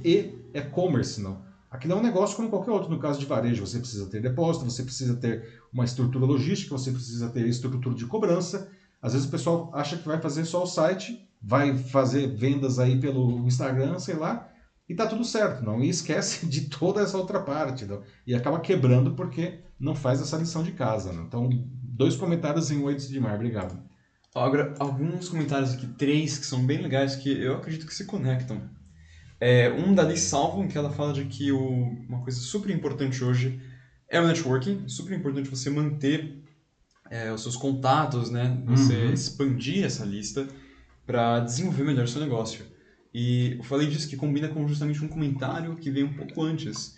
[0.54, 2.90] e-commerce, não, Aqui é um negócio como qualquer outro.
[2.90, 6.92] No caso de varejo, você precisa ter depósito, você precisa ter uma estrutura logística, você
[6.92, 8.72] precisa ter estrutura de cobrança.
[9.00, 13.00] Às vezes o pessoal acha que vai fazer só o site, vai fazer vendas aí
[13.00, 14.50] pelo Instagram, sei lá,
[14.88, 15.82] e tá tudo certo, não.
[15.82, 18.02] E esquece de toda essa outra parte, não?
[18.26, 21.24] E acaba quebrando porque não faz essa lição de casa, não.
[21.24, 21.50] Então,
[21.84, 23.80] dois comentários em oito de mar, obrigado.
[24.36, 28.70] Agora, alguns comentários aqui, três, que são bem legais, que eu acredito que se conectam.
[29.40, 31.60] É, um da Liz Salvo, que ela fala de que o,
[32.08, 33.60] uma coisa super importante hoje
[34.08, 36.44] é o networking, super importante você manter
[37.10, 38.62] é, os seus contatos, né?
[38.66, 39.14] Você uhum.
[39.14, 40.48] expandir essa lista
[41.10, 42.64] para desenvolver melhor o seu negócio.
[43.12, 46.96] E eu falei disso que combina com justamente um comentário que veio um pouco antes,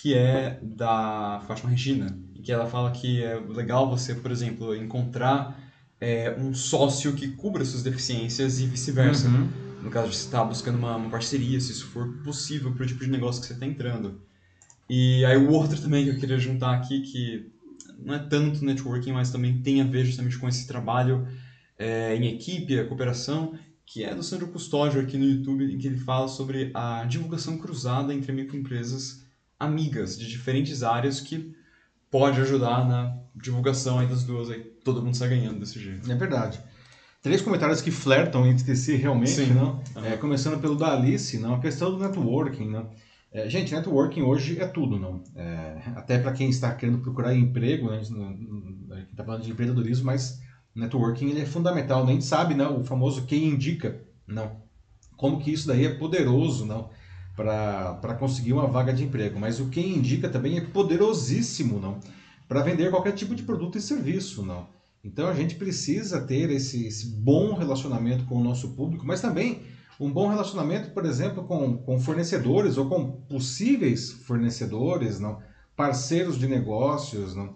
[0.00, 4.74] que é da Fátima Regina, em que ela fala que é legal você, por exemplo,
[4.74, 5.56] encontrar
[6.00, 9.28] é, um sócio que cubra suas deficiências e vice-versa.
[9.28, 9.48] Uhum.
[9.80, 12.82] No caso de você estar tá buscando uma, uma, parceria, se isso for possível para
[12.82, 14.20] o tipo de negócio que você está entrando.
[14.90, 17.52] E aí o outro também que eu queria juntar aqui, que
[18.04, 21.28] não é tanto networking, mas também tem a ver justamente com esse trabalho
[21.82, 25.88] é, em equipe, a cooperação, que é do Sandro Custódio aqui no YouTube, em que
[25.88, 29.26] ele fala sobre a divulgação cruzada entre microempresas
[29.58, 31.52] amigas de diferentes áreas que
[32.08, 36.10] pode ajudar na divulgação aí das duas, aí todo mundo sai ganhando desse jeito.
[36.10, 36.60] É verdade.
[37.20, 39.54] Três comentários que flertam entre si realmente, Sim.
[39.54, 39.82] não?
[39.96, 40.04] Uhum.
[40.04, 41.54] É, começando pelo da Alice, não?
[41.54, 42.90] a questão do networking, não?
[43.32, 45.22] É, gente, networking hoje é tudo, não?
[45.34, 47.98] É, até para quem está querendo procurar emprego, né?
[47.98, 50.40] A gente está falando de empreendedorismo, mas
[50.74, 52.04] networking ele é fundamental.
[52.04, 52.80] Nem sabe, não?
[52.80, 54.62] O famoso quem indica, não?
[55.16, 56.90] Como que isso daí é poderoso, não?
[57.36, 59.38] Para conseguir uma vaga de emprego.
[59.38, 61.98] Mas o quem indica também é poderosíssimo, não?
[62.48, 64.66] Para vender qualquer tipo de produto e serviço, não?
[65.04, 69.62] Então a gente precisa ter esse, esse bom relacionamento com o nosso público, mas também
[69.98, 75.40] um bom relacionamento, por exemplo, com, com fornecedores ou com possíveis fornecedores, não?
[75.76, 77.34] parceiros de negócios.
[77.34, 77.54] Não?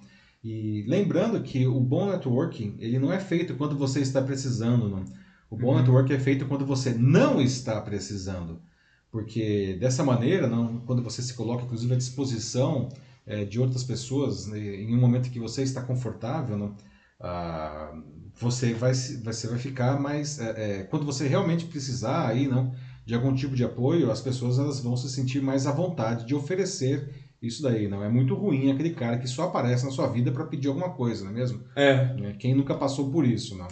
[0.49, 4.89] E lembrando que o bom networking ele não é feito quando você está precisando.
[4.89, 5.05] Não?
[5.51, 5.79] O bom uhum.
[5.81, 8.63] networking é feito quando você não está precisando.
[9.11, 12.89] Porque dessa maneira, não, quando você se coloca inclusive à disposição
[13.27, 16.77] é, de outras pessoas, né, em um momento que você está confortável, não,
[17.19, 17.93] ah,
[18.39, 22.73] você vai você vai ficar mais é, é, quando você realmente precisar aí não
[23.05, 26.35] de algum tipo de apoio as pessoas elas vão se sentir mais à vontade de
[26.35, 30.33] oferecer isso daí não é muito ruim aquele cara que só aparece na sua vida
[30.33, 32.37] para pedir alguma coisa não é mesmo é né?
[32.39, 33.69] quem nunca passou por isso não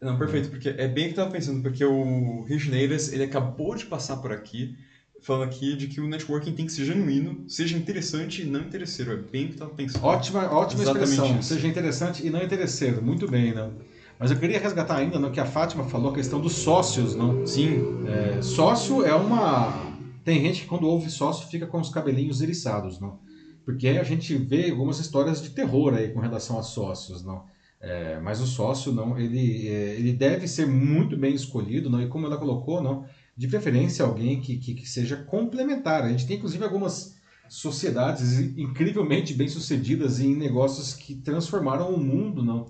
[0.00, 3.74] não perfeito porque é bem o que eu tava pensando porque o Regineiras ele acabou
[3.74, 4.76] de passar por aqui
[5.22, 9.12] falando aqui de que o networking tem que ser genuíno, seja interessante e não interesseiro.
[9.12, 10.04] É bem o que eu estava pensando.
[10.04, 11.38] Ótima, ótima expressão.
[11.38, 11.54] Isso.
[11.54, 13.00] Seja interessante e não interesseiro.
[13.00, 13.70] Muito bem, né?
[14.18, 17.46] Mas eu queria resgatar ainda no que a Fátima falou, a questão dos sócios, não?
[17.46, 18.04] Sim.
[18.06, 19.91] É, sócio é uma...
[20.24, 23.20] Tem gente que quando ouve sócio fica com os cabelinhos eriçados, não?
[23.64, 27.44] Porque a gente vê algumas histórias de terror aí com relação a sócios, não?
[27.80, 32.00] É, mas o sócio, não, ele, é, ele deve ser muito bem escolhido, não?
[32.00, 33.04] E como ela colocou, não?
[33.36, 36.04] de preferência alguém que, que, que, seja complementar.
[36.04, 37.16] A gente tem inclusive algumas
[37.48, 42.66] sociedades incrivelmente bem sucedidas em negócios que transformaram o mundo, não?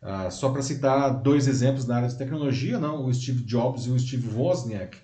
[0.00, 3.04] Ah, só para citar dois exemplos na área de tecnologia, não?
[3.04, 4.98] O Steve Jobs e o Steve Wozniak,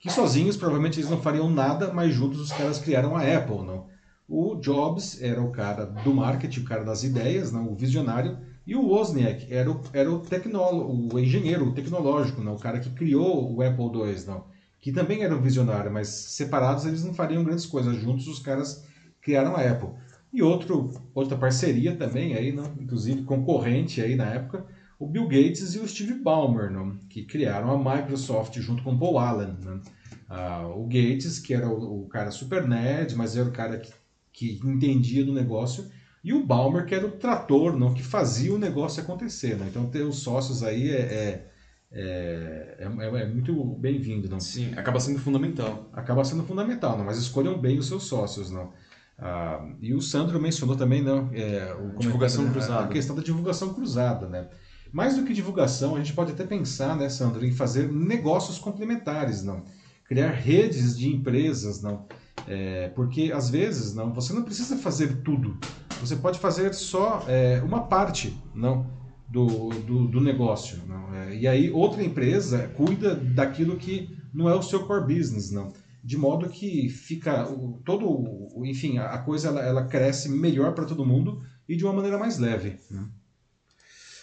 [0.00, 3.86] que sozinhos provavelmente eles não fariam nada, mas juntos os caras criaram a Apple, não?
[4.26, 7.70] O Jobs era o cara do marketing, o cara das ideias, não?
[7.70, 12.54] O visionário, e o Wozniak era o, era o tecnólogo, o engenheiro o tecnológico, não?
[12.54, 14.44] o cara que criou o Apple II, não?
[14.80, 17.96] que também era um visionário, mas separados eles não fariam grandes coisas.
[17.96, 18.82] Juntos os caras
[19.20, 19.90] criaram a Apple.
[20.32, 22.64] E outro, outra parceria também, aí, não?
[22.80, 24.64] inclusive concorrente aí na época,
[25.00, 26.98] o Bill Gates e o Steve Ballmer, não?
[27.08, 29.56] que criaram a Microsoft junto com o Paul Allen.
[29.64, 29.80] Não?
[30.28, 33.90] Ah, o Gates, que era o, o, cara super nerd, mas era o cara que,
[34.30, 35.90] que entendia do negócio,
[36.22, 39.56] e o Balmer, que era o trator, não, que fazia o negócio acontecer.
[39.56, 39.68] Né?
[39.70, 41.50] Então, ter os sócios aí é, é,
[41.90, 44.28] é, é, é muito bem-vindo.
[44.28, 45.88] não Sim, acaba sendo fundamental.
[45.94, 48.50] Acaba sendo fundamental, não, mas escolham bem os seus sócios.
[48.50, 48.70] não
[49.18, 52.84] ah, E o Sandro mencionou também não, é, o, divulgação a, cruzada.
[52.84, 54.28] a questão da divulgação cruzada.
[54.28, 54.46] Né?
[54.92, 59.42] Mais do que divulgação, a gente pode até pensar, né, Sandro, em fazer negócios complementares,
[59.42, 59.62] não?
[60.10, 62.04] criar redes de empresas, não?
[62.48, 65.56] É, porque às vezes não, você não precisa fazer tudo.
[66.00, 68.90] Você pode fazer só é, uma parte não,
[69.28, 70.80] do, do, do negócio.
[70.88, 75.52] Não, é, e aí outra empresa cuida daquilo que não é o seu core business.
[75.52, 75.72] Não.
[76.02, 80.86] de modo que fica o, todo, enfim, a, a coisa ela, ela cresce melhor para
[80.86, 82.80] todo mundo e de uma maneira mais leve.
[82.90, 83.06] Né?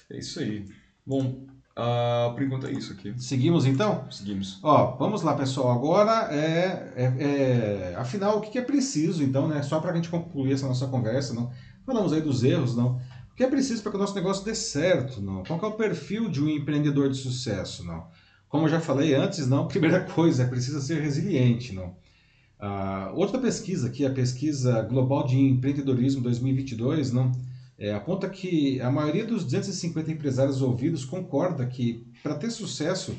[0.10, 0.66] É isso aí.
[1.06, 1.46] Bom,
[1.78, 3.14] uh, por enquanto é isso aqui.
[3.18, 4.10] Seguimos então?
[4.10, 4.60] Seguimos.
[4.64, 5.72] Ó, vamos lá, pessoal.
[5.72, 7.04] Agora é, é,
[7.92, 9.62] é afinal o que é preciso, então, né?
[9.62, 11.52] Só para a gente concluir essa nossa conversa, não?
[11.86, 13.02] Falamos aí dos erros, não?
[13.32, 15.44] O que é preciso para que o nosso negócio dê certo, não?
[15.44, 18.08] Qual é o perfil de um empreendedor de sucesso, não?
[18.48, 19.68] Como eu já falei antes, não.
[19.70, 21.96] Primeira coisa, é precisa ser resiliente, não.
[22.60, 27.32] Uh, outra pesquisa aqui, a pesquisa global de empreendedorismo 2022, não
[27.80, 33.12] é, aponta que a maioria dos 250 empresários ouvidos concorda que para ter sucesso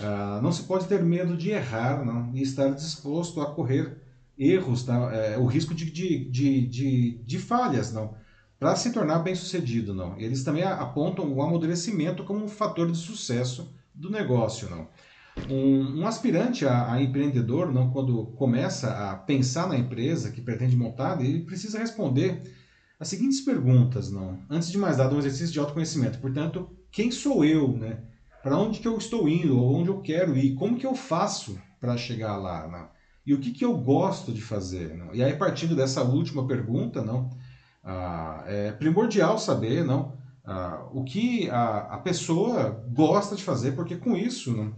[0.00, 3.98] uh, não se pode ter medo de errar não, e estar disposto a correr
[4.38, 5.12] erros, tá?
[5.12, 8.14] é, o risco de, de, de, de, de falhas, não,
[8.58, 10.18] para se tornar bem sucedido, não.
[10.18, 14.88] Eles também apontam o amadurecimento como um fator de sucesso do negócio, não.
[15.48, 20.76] Um, um aspirante a, a, empreendedor, não, quando começa a pensar na empresa que pretende
[20.76, 22.42] montar, ele precisa responder
[23.00, 24.40] as seguintes perguntas, não.
[24.50, 26.18] Antes de mais nada, um exercício de autoconhecimento.
[26.18, 28.02] Portanto, quem sou eu, né?
[28.42, 31.96] Para onde que eu estou indo, onde eu quero ir, como que eu faço para
[31.96, 32.88] chegar lá, não?
[33.24, 35.14] E o que que eu gosto de fazer, não?
[35.14, 37.30] E aí partindo dessa última pergunta, não,
[37.84, 43.96] ah, é primordial saber, não, ah, o que a, a pessoa gosta de fazer, porque
[43.96, 44.74] com isso, não,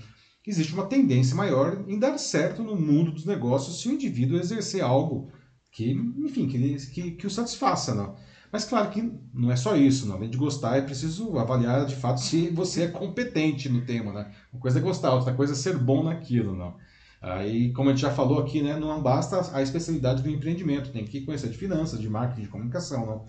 [0.46, 4.82] existe uma tendência maior em dar certo no mundo dos negócios se o indivíduo exercer
[4.82, 5.30] algo
[5.70, 8.16] que, enfim, que, que, que o satisfaça, não.
[8.52, 10.16] Mas claro que não é só isso, não.
[10.16, 14.32] além de gostar, é preciso avaliar de fato se você é competente no tema, né?
[14.52, 16.74] Uma coisa é gostar, outra coisa é ser bom naquilo, não.
[17.22, 21.04] Aí, como a gente já falou aqui, né, não basta a especialidade do empreendimento, tem
[21.04, 23.26] que conhecer de finanças, de marketing, de comunicação, não.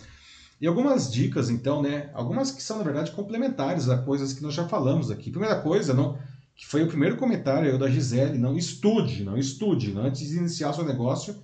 [0.61, 4.53] E algumas dicas, então, né, algumas que são, na verdade, complementares a coisas que nós
[4.53, 5.29] já falamos aqui.
[5.29, 6.17] Primeira coisa, não,
[6.55, 10.69] que foi o primeiro comentário da Gisele, não estude, não estude, não, antes de iniciar
[10.69, 11.35] o seu negócio,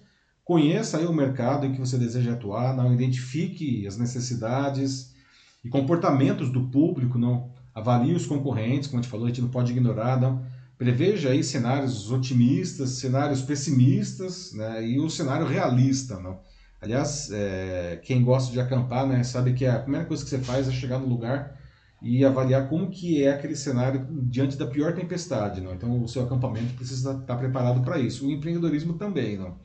[0.47, 5.13] Conheça aí o mercado em que você deseja atuar, não identifique as necessidades
[5.61, 9.49] e comportamentos do público, não avalie os concorrentes, como a gente falou, a gente não
[9.49, 10.41] pode ignorar, não.
[10.77, 16.39] Preveja aí cenários otimistas, cenários pessimistas, né, e o cenário realista, não.
[16.81, 20.65] Aliás, é, quem gosta de acampar, né, sabe que a primeira coisa que você faz
[20.69, 21.59] é chegar no lugar
[22.01, 25.73] e avaliar como que é aquele cenário diante da pior tempestade, não.
[25.73, 28.25] Então, o seu acampamento precisa estar preparado para isso.
[28.25, 29.57] O empreendedorismo também, não.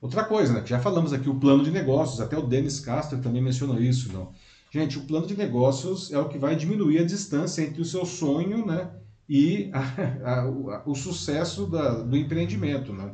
[0.00, 3.42] Outra coisa, né, já falamos aqui, o plano de negócios, até o Dennis Castro também
[3.42, 4.12] mencionou isso.
[4.12, 4.32] Não?
[4.70, 8.04] Gente, o plano de negócios é o que vai diminuir a distância entre o seu
[8.04, 8.90] sonho né,
[9.28, 12.92] e a, a, o sucesso da, do empreendimento.
[12.92, 13.10] Né?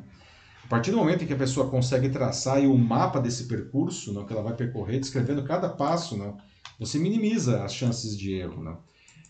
[0.64, 4.24] A partir do momento em que a pessoa consegue traçar o mapa desse percurso não,
[4.24, 6.36] que ela vai percorrer, descrevendo cada passo, não,
[6.80, 8.62] você minimiza as chances de erro.
[8.62, 8.78] Não?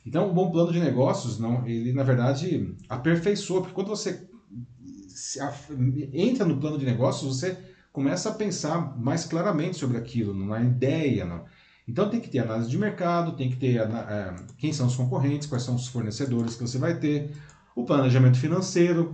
[0.06, 4.28] Então, o bom plano de negócios, não, ele na verdade aperfeiçoa, porque quando você
[6.12, 7.58] entra no plano de negócios, você
[7.92, 11.24] começa a pensar mais claramente sobre aquilo, numa ideia.
[11.24, 11.44] Não.
[11.86, 15.46] Então tem que ter análise de mercado, tem que ter é, quem são os concorrentes,
[15.46, 17.30] quais são os fornecedores que você vai ter,
[17.74, 19.12] o planejamento financeiro,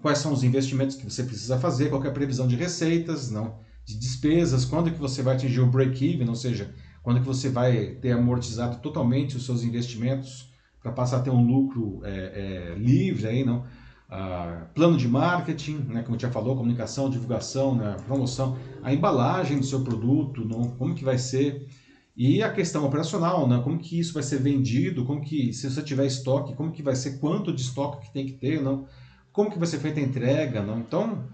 [0.00, 3.56] quais são os investimentos que você precisa fazer, qual é a previsão de receitas, não,
[3.84, 7.96] de despesas, quando que você vai atingir o break-even, ou seja, quando que você vai
[8.00, 10.50] ter amortizado totalmente os seus investimentos
[10.82, 13.64] para passar a ter um lucro é, é, livre aí, não?
[14.74, 19.82] Plano de marketing, né, como já falou, comunicação, divulgação, né, promoção, a embalagem do seu
[19.82, 21.66] produto, não, como que vai ser,
[22.14, 25.82] e a questão operacional, né, como que isso vai ser vendido, como que, se você
[25.82, 28.86] tiver estoque, como que vai ser, quanto de estoque que tem que ter, não,
[29.32, 31.26] como que vai ser feita a entrega, não, então,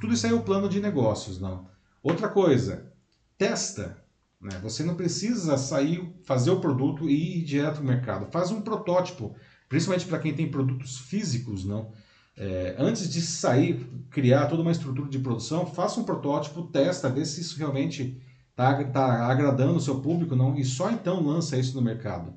[0.00, 1.66] tudo isso aí é o plano de negócios, não.
[2.02, 2.90] Outra coisa,
[3.36, 4.02] testa,
[4.40, 8.62] né, você não precisa sair, fazer o produto e ir direto ao mercado, faz um
[8.62, 9.34] protótipo,
[9.68, 11.92] principalmente para quem tem produtos físicos, não.
[12.36, 17.24] É, antes de sair, criar toda uma estrutura de produção, faça um protótipo, testa, vê
[17.24, 21.76] se isso realmente está tá agradando o seu público, não, e só então lança isso
[21.76, 22.34] no mercado.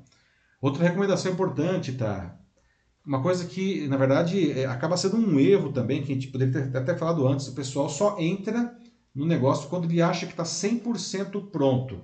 [0.60, 2.36] Outra recomendação importante, tá?
[3.06, 6.68] Uma coisa que, na verdade, é, acaba sendo um erro também, que a gente poderia
[6.68, 8.76] ter até falado antes, o pessoal só entra
[9.14, 12.02] no negócio quando ele acha que está 100% pronto.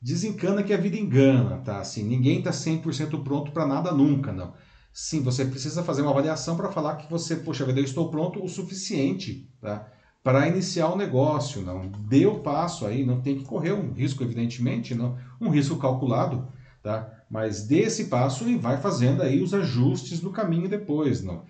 [0.00, 1.80] Desencana que a vida engana, tá?
[1.80, 4.54] Assim, ninguém está 100% pronto para nada nunca, não.
[4.98, 8.42] Sim, você precisa fazer uma avaliação para falar que você, poxa vida, eu estou pronto
[8.42, 9.86] o suficiente tá?
[10.24, 11.60] para iniciar o negócio.
[11.60, 15.76] Não dê o passo aí, não tem que correr um risco, evidentemente, não um risco
[15.76, 16.50] calculado,
[16.82, 17.12] tá?
[17.30, 21.22] mas dê esse passo e vai fazendo aí os ajustes no caminho depois.
[21.22, 21.44] não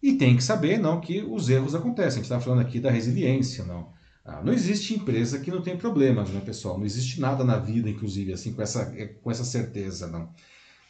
[0.00, 2.20] E tem que saber não que os erros acontecem.
[2.20, 3.64] A gente está falando aqui da resiliência.
[3.64, 3.88] não
[4.24, 6.78] ah, Não existe empresa que não tem problemas, né, pessoal?
[6.78, 8.86] Não existe nada na vida, inclusive, assim, com essa,
[9.20, 10.32] com essa certeza, não.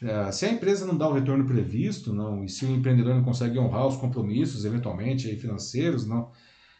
[0.01, 3.23] É, se a empresa não dá o retorno previsto, não, e se o empreendedor não
[3.23, 6.31] consegue honrar os compromissos, eventualmente, financeiros, não,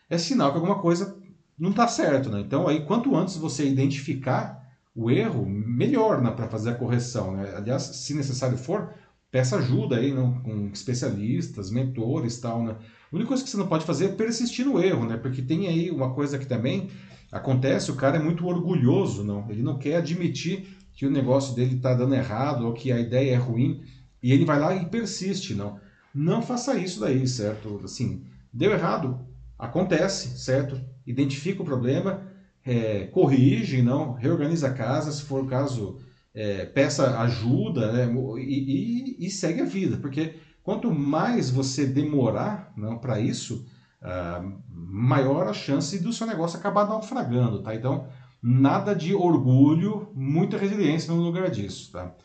[0.10, 1.18] é sinal que alguma coisa
[1.58, 2.30] não está certo.
[2.30, 2.40] Né?
[2.40, 4.60] Então, aí, quanto antes você identificar
[4.96, 7.32] o erro, melhor né, para fazer a correção.
[7.34, 7.54] Né?
[7.56, 8.94] Aliás, se necessário for,
[9.32, 12.64] peça ajuda aí não, com especialistas, mentores tal.
[12.64, 12.76] Né?
[13.12, 15.18] A única coisa que você não pode fazer é persistir no erro, né?
[15.18, 16.90] porque tem aí uma coisa que também
[17.32, 19.50] acontece, o cara é muito orgulhoso, não?
[19.50, 23.34] ele não quer admitir que o negócio dele está dando errado ou que a ideia
[23.34, 23.82] é ruim
[24.22, 25.80] e ele vai lá e persiste, não.
[26.14, 27.80] Não faça isso daí, certo?
[27.86, 29.18] Assim, deu errado,
[29.58, 30.78] acontece, certo?
[31.08, 32.28] Identifica o problema,
[32.66, 36.02] é, corrige, não, reorganiza a casa, se for o caso,
[36.36, 42.74] é, peça ajuda né, e, e, e, segue a vida, porque quanto mais você demorar
[42.76, 43.66] não para isso,
[44.02, 47.74] uh, maior a chance do seu negócio acabar naufragando, tá?
[47.74, 48.08] Então,
[48.42, 52.16] nada de orgulho, muita resiliência no lugar disso, tá?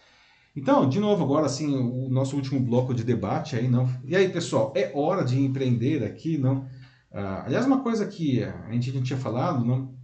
[0.57, 3.89] Então, de novo, agora assim, o nosso último bloco de debate aí, não.
[4.05, 6.67] E aí, pessoal, é hora de empreender aqui, não?
[7.13, 9.95] Ah, aliás, uma coisa que a gente não tinha falado, não,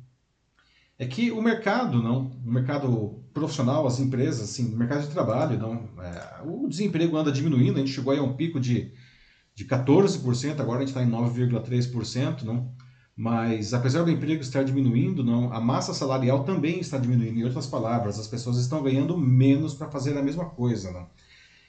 [0.98, 5.58] é que o mercado, não, o mercado profissional, as empresas, assim, o mercado de trabalho,
[5.58, 8.92] não, é, o desemprego anda diminuindo, a gente chegou aí a um pico de,
[9.54, 12.74] de 14%, agora a gente está em 9,3%, não?
[13.20, 17.38] Mas apesar do emprego estar diminuindo, não, a massa salarial também está diminuindo.
[17.38, 20.90] Em outras palavras, as pessoas estão ganhando menos para fazer a mesma coisa.
[20.90, 21.06] Não?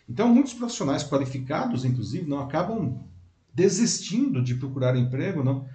[0.10, 3.04] Então, muitos profissionais qualificados, inclusive, não acabam
[3.54, 5.66] desistindo de procurar emprego, não,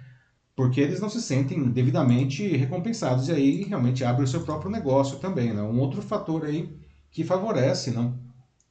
[0.55, 5.19] porque eles não se sentem devidamente recompensados e aí realmente abre o seu próprio negócio
[5.19, 5.69] também, não?
[5.69, 6.75] Um outro fator aí
[7.11, 8.17] que favorece, não,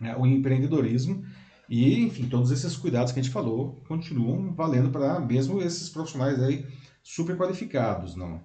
[0.01, 1.25] é o empreendedorismo
[1.71, 6.43] e, enfim, todos esses cuidados que a gente falou continuam valendo para mesmo esses profissionais
[6.43, 6.67] aí
[7.07, 8.41] super qualificados, não.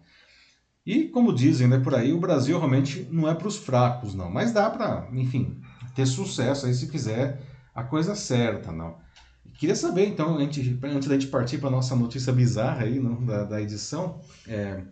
[0.86, 4.30] E como dizem, né, por aí, o Brasil realmente não é para os fracos, não,
[4.30, 5.60] mas dá para, enfim,
[5.96, 7.42] ter sucesso aí se fizer
[7.74, 8.98] a coisa certa, não.
[9.56, 13.26] Queria saber, então, antes, antes da gente partir para a nossa notícia bizarra aí, não,
[13.26, 14.84] da, da edição, é,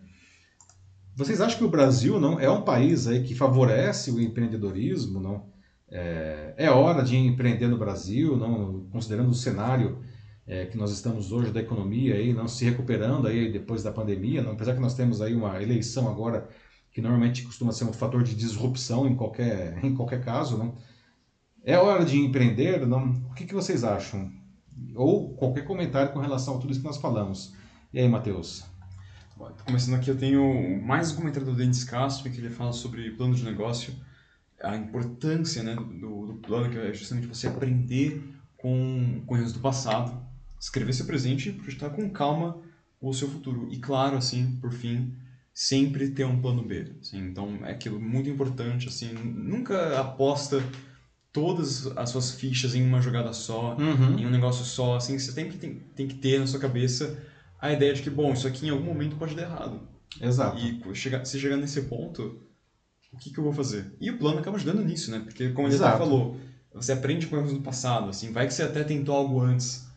[1.14, 5.48] vocês acham que o Brasil não é um país aí que favorece o empreendedorismo, não?
[5.88, 8.86] É, é hora de empreender no Brasil, não?
[8.90, 9.98] Considerando o cenário
[10.46, 14.42] é, que nós estamos hoje da economia aí, não se recuperando aí depois da pandemia,
[14.42, 16.48] não, apesar que nós temos aí uma eleição agora
[16.92, 20.76] que normalmente costuma ser um fator de disrupção em qualquer, em qualquer caso, não?
[21.62, 23.10] É hora de empreender, não?
[23.30, 24.32] O que, que vocês acham?
[24.94, 27.54] Ou qualquer comentário com relação a tudo isso que nós falamos.
[27.92, 28.64] E aí, Matheus?
[29.64, 33.34] Começando aqui, eu tenho mais um comentário do Denis Castro, que ele fala sobre plano
[33.34, 33.94] de negócio,
[34.62, 38.22] a importância né, do, do plano, que é justamente você aprender
[38.58, 40.20] com, com erros do passado,
[40.60, 42.58] escrever seu presente e projetar com calma
[43.00, 43.66] o seu futuro.
[43.70, 45.14] E claro, assim, por fim,
[45.52, 46.92] sempre ter um plano B.
[47.00, 50.62] Assim, então, é aquilo muito importante, assim, nunca aposta
[51.32, 54.18] todas as suas fichas em uma jogada só, uhum.
[54.18, 57.18] em um negócio só, assim, você tem que, tem, tem que ter na sua cabeça
[57.58, 59.80] a ideia de que, bom, isso aqui em algum momento pode dar errado.
[60.20, 60.58] Exato.
[60.58, 62.40] E chegar, se chegar nesse ponto,
[63.12, 63.94] o que, que eu vou fazer?
[64.00, 65.20] E o plano acaba ajudando nisso, né?
[65.20, 66.36] Porque, como ele já falou,
[66.74, 69.89] você aprende com erros do passado, assim, vai que você até tentou algo antes,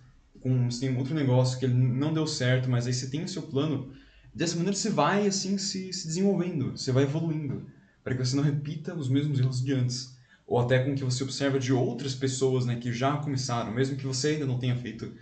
[0.44, 3.44] com tem outro negócio que ele não deu certo, mas aí você tem o seu
[3.44, 3.94] plano,
[4.34, 7.66] dessa maneira você vai, assim, se, se desenvolvendo, você vai evoluindo,
[8.04, 10.14] para que você não repita os mesmos erros de antes.
[10.46, 14.06] Ou até com que você observa de outras pessoas, né, que já começaram, mesmo que
[14.06, 15.14] você ainda não tenha feito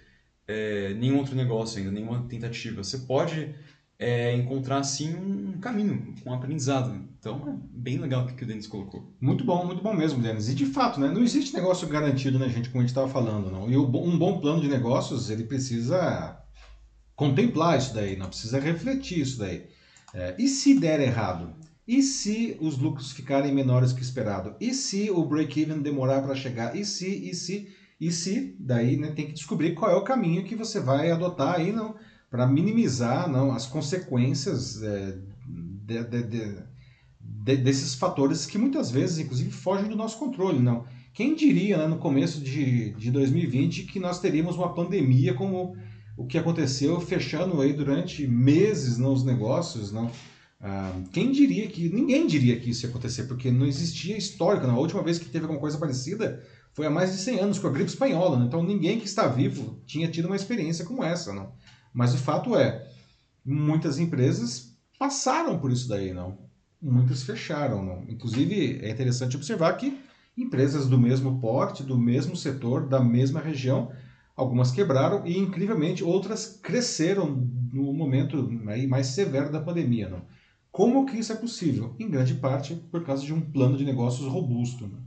[0.48, 2.84] é, nenhum outro negócio ainda, nenhuma tentativa.
[2.84, 3.54] Você pode
[4.02, 7.08] é, encontrar assim um caminho, um aprendizado.
[7.20, 9.16] Então é bem legal o que o Denis colocou.
[9.22, 10.50] Muito bom, muito bom mesmo, Denis.
[10.50, 13.52] E de fato, né, não existe negócio garantido, né, gente, como a gente estava falando,
[13.52, 13.70] não.
[13.70, 16.36] E um bom plano de negócios, ele precisa
[17.16, 19.68] contemplar isso daí, não precisa refletir isso daí.
[20.16, 21.54] É, e se der errado?
[21.88, 24.56] E se os lucros ficarem menores que esperado?
[24.60, 26.76] E se o break-even demorar para chegar?
[26.76, 27.68] E se, e se,
[28.00, 28.56] e se?
[28.60, 31.96] Daí né, tem que descobrir qual é o caminho que você vai adotar aí, não
[32.32, 36.24] para minimizar não, as consequências é, de, de,
[37.20, 40.58] de, desses fatores que muitas vezes, inclusive, fogem do nosso controle.
[40.58, 40.86] Não.
[41.14, 45.76] Quem diria né, no começo de, de 2020 que nós teríamos uma pandemia como
[46.16, 49.92] o que aconteceu, fechando aí durante meses não, os negócios?
[49.92, 50.10] Não?
[50.62, 51.90] Ah, quem diria que.
[51.90, 54.66] Ninguém diria que isso ia acontecer, porque não existia histórico.
[54.66, 54.76] Não.
[54.76, 56.42] A última vez que teve alguma coisa parecida
[56.74, 58.40] foi há mais de 100 anos, com a gripe espanhola.
[58.40, 58.46] Não?
[58.46, 61.34] Então ninguém que está vivo tinha tido uma experiência como essa.
[61.34, 61.52] Não?
[61.94, 62.90] Mas o fato é,
[63.46, 66.38] muitas empresas passaram por isso daí, não.
[66.82, 68.04] Muitas fecharam, não.
[68.08, 70.00] Inclusive, é interessante observar que
[70.38, 73.92] empresas do mesmo porte, do mesmo setor, da mesma região,
[74.36, 80.26] algumas quebraram e, incrivelmente, outras cresceram no momento aí mais severo da pandemia, não.
[80.72, 81.96] Como que isso é possível?
[82.00, 84.88] Em grande parte por causa de um plano de negócios robusto.
[84.88, 84.98] Né?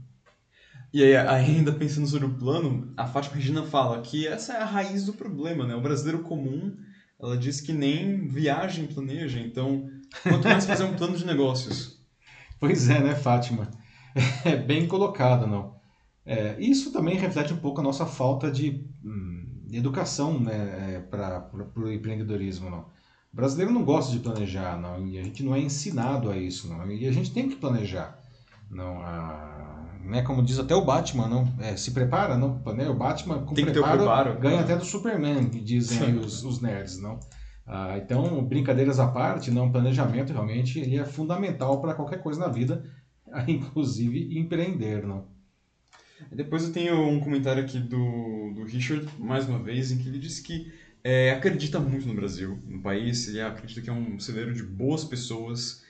[0.95, 4.65] E aí, ainda pensando sobre o plano, a Fátima Regina fala que essa é a
[4.65, 5.75] raiz do problema, né?
[5.75, 6.73] O brasileiro comum,
[7.21, 9.89] ela diz que nem viagem planeja, então
[10.23, 12.01] quanto mais fazer um plano de negócios.
[12.57, 13.69] Pois é, né, Fátima?
[14.45, 15.75] É bem colocado, não?
[16.25, 21.91] É, isso também reflete um pouco a nossa falta de, hum, educação né, para o
[21.91, 22.85] empreendedorismo, não?
[23.33, 26.69] O brasileiro não gosta de planejar, não, e a gente não é ensinado a isso,
[26.69, 28.17] não, e a gente tem que planejar,
[28.71, 29.54] não, a,
[30.05, 33.53] né, como diz até o Batman, não, é, se prepara, não, né, o Batman com
[33.53, 34.39] Tem que preparo, preparo.
[34.39, 37.19] ganha até do Superman, que dizem os, os nerds, não.
[37.65, 42.47] Ah, então, brincadeiras à parte, não, planejamento realmente ele é fundamental para qualquer coisa na
[42.47, 42.83] vida,
[43.47, 45.25] inclusive empreender, não.
[46.31, 50.19] Depois eu tenho um comentário aqui do, do Richard, mais uma vez, em que ele
[50.19, 50.71] diz que
[51.03, 55.03] é, acredita muito no Brasil, no país, ele acredita que é um celeiro de boas
[55.03, 55.83] pessoas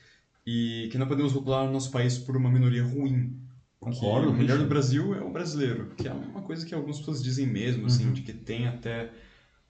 [0.46, 3.40] e que não podemos rotular o nosso país por uma minoria ruim.
[3.86, 7.24] Concordo, o melhor do Brasil é o brasileiro, que é uma coisa que algumas pessoas
[7.24, 8.14] dizem mesmo, assim, Uhum.
[8.14, 9.10] de que tem até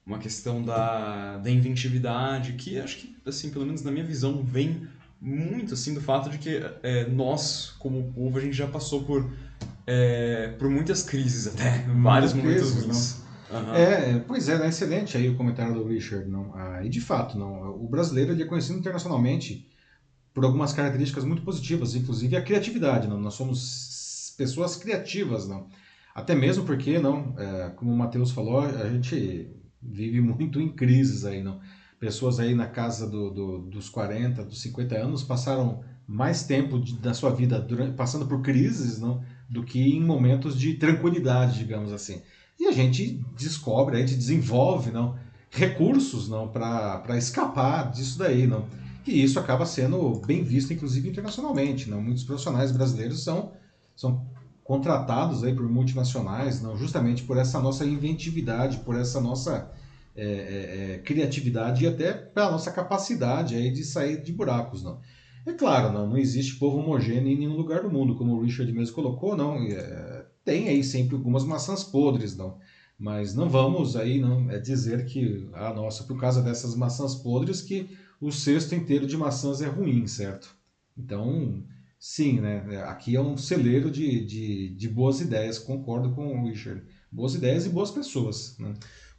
[0.06, 4.86] uma questão da, da inventividade, que acho que, assim, pelo menos na minha visão, vem
[5.20, 9.30] muito, assim, do fato de que é, nós, como povo, a gente já passou por,
[9.86, 13.16] é, por muitas crises até, vários momentos crises, ruins.
[13.50, 13.74] Aham.
[13.76, 16.52] É, pois é, né, excelente aí o comentário do Richard, não.
[16.54, 19.64] Ah, e de fato, não, o brasileiro ele é conhecido internacionalmente
[20.34, 23.18] por algumas características muito positivas, inclusive a criatividade, não.
[23.18, 23.95] Nós somos
[24.36, 25.66] pessoas criativas, não.
[26.14, 29.50] Até mesmo porque, não, é, como o Matheus falou, a gente
[29.82, 31.60] vive muito em crises aí, não.
[32.00, 36.94] Pessoas aí na casa do, do- dos 40, dos 50 anos passaram mais tempo de-
[36.98, 41.92] da sua vida durante- passando por crises, não, do que em momentos de tranquilidade, digamos
[41.92, 42.20] assim.
[42.58, 45.18] E a gente descobre, a gente desenvolve não,
[45.50, 48.46] recursos não para escapar disso daí.
[48.46, 48.66] Não.
[49.06, 51.88] E isso acaba sendo bem visto, inclusive, internacionalmente.
[51.90, 52.00] Não.
[52.02, 53.52] Muitos profissionais brasileiros são,
[53.96, 54.24] são
[54.62, 59.70] contratados aí por multinacionais, não, justamente por essa nossa inventividade, por essa nossa
[60.14, 64.82] é, é, é, criatividade e até pela nossa capacidade aí de sair de buracos.
[64.82, 65.00] Não.
[65.46, 68.70] É claro, não, não existe povo homogêneo em nenhum lugar do mundo, como o Richard
[68.72, 69.56] mesmo colocou, não.
[69.56, 72.58] é, tem aí sempre algumas maçãs podres, não.
[72.98, 77.60] Mas não vamos aí não é dizer que, ah, nossa, por causa dessas maçãs podres
[77.60, 80.56] que o cesto inteiro de maçãs é ruim, certo?
[80.96, 81.62] Então,
[81.98, 82.82] sim, né?
[82.86, 86.82] Aqui é um celeiro de, de, de boas ideias, concordo com o Richard.
[87.10, 88.74] Boas ideias e boas pessoas, né?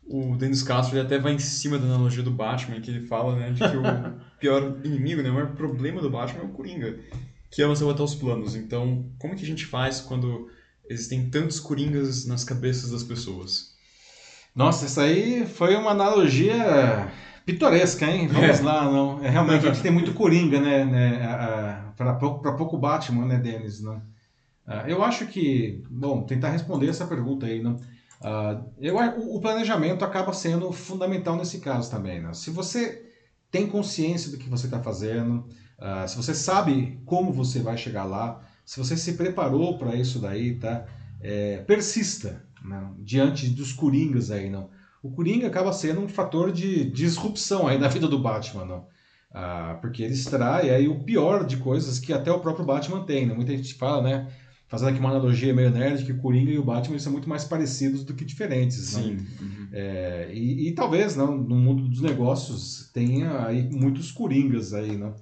[0.06, 3.36] O Denis Castro ele até vai em cima da analogia do Batman, que ele fala
[3.36, 3.84] né, de que o
[4.40, 6.98] pior inimigo, né, o maior problema do Batman é o Coringa,
[7.52, 8.56] que é você botar os planos.
[8.56, 10.50] Então, como que a gente faz quando
[10.90, 13.76] existem tantos Coringas nas cabeças das pessoas?
[14.56, 17.12] Nossa, essa aí foi uma analogia
[17.48, 18.28] pitoresca, hein?
[18.28, 18.62] Vamos É.
[18.62, 19.24] lá, não.
[19.24, 20.84] É, realmente, a gente tem muito Coringa, né?
[20.84, 23.82] né para pouco, pra pouco Batman, né, Denis?
[23.82, 24.02] Não?
[24.68, 27.80] Ah, eu acho que, bom, tentar responder essa pergunta aí, não.
[28.22, 32.34] Ah, eu, o planejamento acaba sendo fundamental nesse caso também, né?
[32.34, 33.02] Se você
[33.50, 35.48] tem consciência do que você está fazendo,
[35.80, 40.20] ah, se você sabe como você vai chegar lá, se você se preparou para isso
[40.20, 40.86] daí, tá?
[41.22, 42.90] É, persista né?
[43.00, 44.70] diante dos coringas aí, não.
[45.02, 48.86] O coringa acaba sendo um fator de disrupção aí na vida do Batman, não.
[49.32, 53.26] Ah, porque ele extrai aí o pior de coisas que até o próprio Batman tem,
[53.26, 53.34] né?
[53.34, 54.28] Muita gente fala, né?
[54.70, 57.46] Fazendo aqui uma analogia meio nerd, que o Coringa e o Batman são muito mais
[57.46, 58.94] parecidos do que diferentes.
[58.94, 59.02] não?
[59.02, 59.68] Uhum.
[59.72, 65.14] É, e, e talvez não, no mundo dos negócios tenha aí muitos coringas aí, não,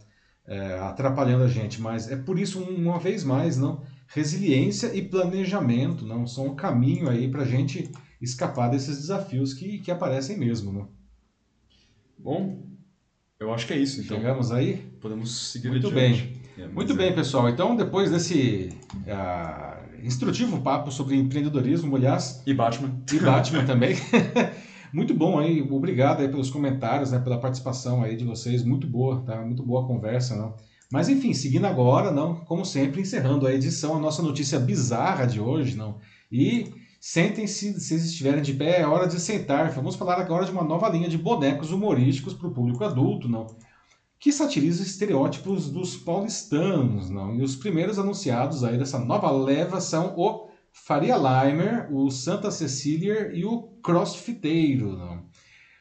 [0.48, 5.02] É, atrapalhando a gente, mas é por isso um- uma vez mais, não, resiliência e
[5.02, 7.90] planejamento, não são um caminho aí para a gente
[8.22, 10.90] escapar desses desafios que, que aparecem mesmo, não.
[12.18, 12.64] Bom,
[13.40, 14.18] eu acho que é isso, então.
[14.18, 14.78] Chegamos aí?
[15.02, 16.42] Podemos seguir Muito adiante.
[16.58, 17.50] É, Muito é- bem, pessoal.
[17.50, 18.70] Então, depois desse
[19.08, 23.02] ah, instrutivo papo sobre empreendedorismo, aliás, E Batman?
[23.12, 23.96] e Batman também.
[24.94, 29.22] Muito bom aí, obrigado aí pelos comentários, né, pela participação aí de vocês, muito boa,
[29.26, 29.42] tá?
[29.42, 30.56] Muito boa a conversa, não?
[30.90, 35.42] Mas enfim, seguindo agora, não, como sempre, encerrando a edição, a nossa notícia bizarra de
[35.42, 35.98] hoje, não?
[36.32, 36.72] E
[37.06, 39.70] sentem-se, se estiverem de pé, é hora de sentar.
[39.70, 43.46] Vamos falar agora de uma nova linha de bonecos humorísticos para o público adulto, não?
[44.20, 47.36] Que satiriza estereótipos dos paulistanos, não?
[47.36, 53.32] E os primeiros anunciados aí dessa nova leva são o Faria Limer, o Santa Cecília
[53.36, 54.98] e o Crossfiteiro.
[54.98, 55.26] Não.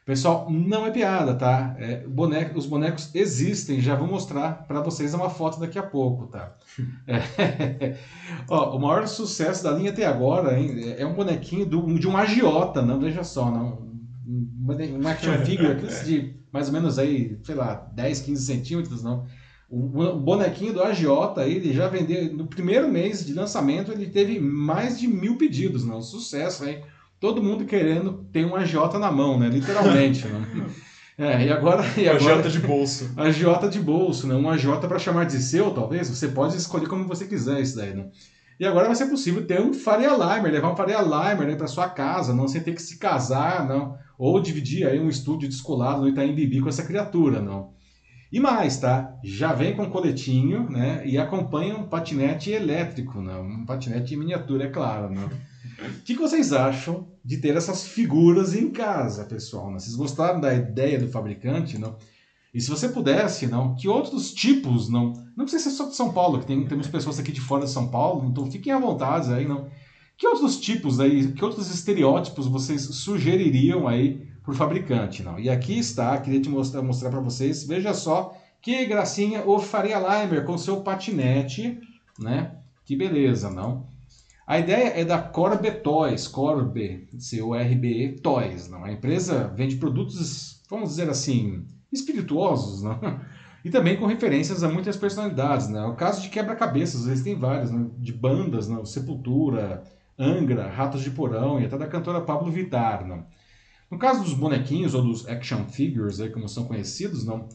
[0.05, 1.74] Pessoal, não é piada, tá?
[1.78, 6.26] É, boneco- os bonecos existem, já vou mostrar para vocês uma foto daqui a pouco,
[6.26, 6.55] tá?
[7.07, 7.96] É.
[8.48, 12.16] Ó, o maior sucesso da linha até agora hein, é um bonequinho do- de um
[12.16, 13.82] agiota, não veja só, não.
[14.26, 19.24] Um, action figure aqueles de mais ou menos aí, sei lá, 10, 15 centímetros, não.
[19.68, 25.00] O bonequinho do agiota, ele já vendeu, no primeiro mês de lançamento, ele teve mais
[25.00, 26.00] de mil pedidos, não?
[26.00, 26.82] Sucesso, hein?
[27.25, 29.49] Todo mundo querendo ter um agiota na mão, né?
[29.49, 30.66] Literalmente, né?
[31.16, 31.83] É, e agora.
[31.97, 33.11] E agora agiota de bolso.
[33.16, 34.35] Agiota de bolso, né?
[34.35, 36.11] Um agiota para chamar de seu, talvez.
[36.11, 38.09] Você pode escolher como você quiser isso daí, né?
[38.61, 41.66] E agora vai ser possível ter um Faria Limer, levar um Faria Limer né, para
[41.66, 43.97] sua casa, não sem ter que se casar, não.
[44.18, 47.70] Ou dividir aí um estúdio descolado no Itaim Bibi com essa criatura, não.
[48.35, 49.16] E mais, tá?
[49.22, 51.07] Já vem com coletinho, né?
[51.07, 53.37] E acompanha um patinete elétrico, né?
[53.37, 55.30] Um patinete em miniatura, é claro, né?
[55.78, 59.70] O que, que vocês acham de ter essas figuras em casa, pessoal?
[59.70, 59.78] Né?
[59.78, 61.97] Vocês gostaram da ideia do fabricante, não?
[62.53, 66.12] E se você pudesse, não, que outros tipos, não, não precisa ser só de São
[66.12, 69.32] Paulo, que tem, temos pessoas aqui de fora de São Paulo, então fiquem à vontade
[69.32, 69.68] aí, não.
[70.18, 75.38] Que outros tipos aí, que outros estereótipos vocês sugeririam aí por fabricante, não?
[75.40, 79.99] E aqui está, queria te mostrar, mostrar para vocês, veja só que gracinha o Faria
[79.99, 81.80] Limer com seu patinete,
[82.18, 82.53] né?
[82.84, 83.86] Que beleza, não?
[84.47, 88.84] A ideia é da Corbe Toys, Corbe, C-O-R-B-E, Toys, não?
[88.84, 93.01] A empresa vende produtos, vamos dizer assim, espirituosos, não?
[93.64, 95.82] E também com referências a muitas personalidades, né?
[95.86, 97.86] O caso de quebra-cabeças, eles têm vários, né?
[97.97, 98.84] de bandas, não?
[98.84, 99.82] Sepultura,
[100.18, 103.24] Angra, Ratos de Porão e até da cantora Pablo Vittar, não?
[103.91, 107.49] No caso dos bonequinhos ou dos action figures, aí, como são conhecidos, não?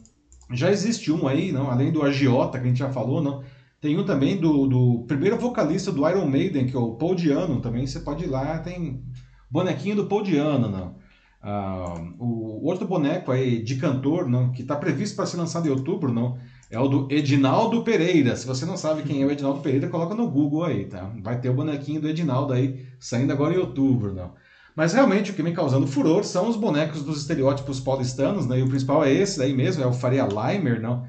[0.51, 1.69] Já existe um aí, não?
[1.69, 3.43] Além do agiota que a gente já falou, não?
[3.81, 7.61] Tem um também do, do primeiro vocalista do Iron Maiden, que é o Paul Diano,
[7.61, 9.01] também você pode ir lá, tem
[9.49, 10.95] bonequinho do Paul Diano, não?
[11.41, 15.71] Ah, o outro boneco aí de cantor, não, que está previsto para ser lançado em
[15.71, 16.37] outubro, não,
[16.69, 18.35] é o do Edinaldo Pereira.
[18.35, 21.09] Se você não sabe quem é o Edinaldo Pereira, coloca no Google aí, tá?
[21.23, 24.33] Vai ter o bonequinho do Edinaldo aí saindo agora em outubro, não.
[24.79, 28.59] Mas realmente o que vem causando furor são os bonecos dos estereótipos paulistanos, né?
[28.59, 31.05] E o principal é esse daí mesmo, é o Faria Limer, não.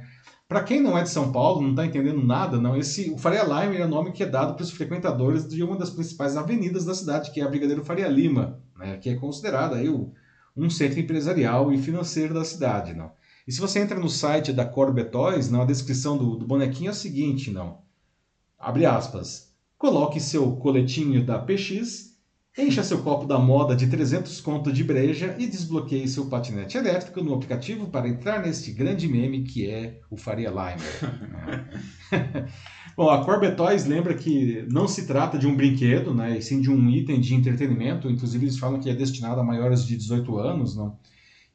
[0.49, 3.45] Para quem não é de São Paulo, não está entendendo nada, não, esse o Faria
[3.45, 6.85] Lima é o nome que é dado para os frequentadores de uma das principais avenidas
[6.85, 10.13] da cidade, que é a Brigadeiro Faria Lima, né, que é considerada aí o,
[10.57, 13.13] um centro empresarial e financeiro da cidade, não.
[13.47, 16.97] E se você entra no site da Corbetóis, na descrição do, do bonequinho é o
[16.97, 17.83] seguinte, não.
[18.59, 19.55] Abre aspas.
[19.79, 22.10] Coloque seu coletinho da PX
[22.59, 27.23] Encha seu copo da moda de 300 conto de breja e desbloqueie seu patinete elétrico
[27.23, 30.81] no aplicativo para entrar neste grande meme que é o Faria Limer.
[32.97, 36.61] Bom, a Corbe Toys lembra que não se trata de um brinquedo, né, e sim
[36.61, 38.11] de um item de entretenimento.
[38.11, 40.77] Inclusive, eles falam que é destinado a maiores de 18 anos.
[40.77, 40.99] Não?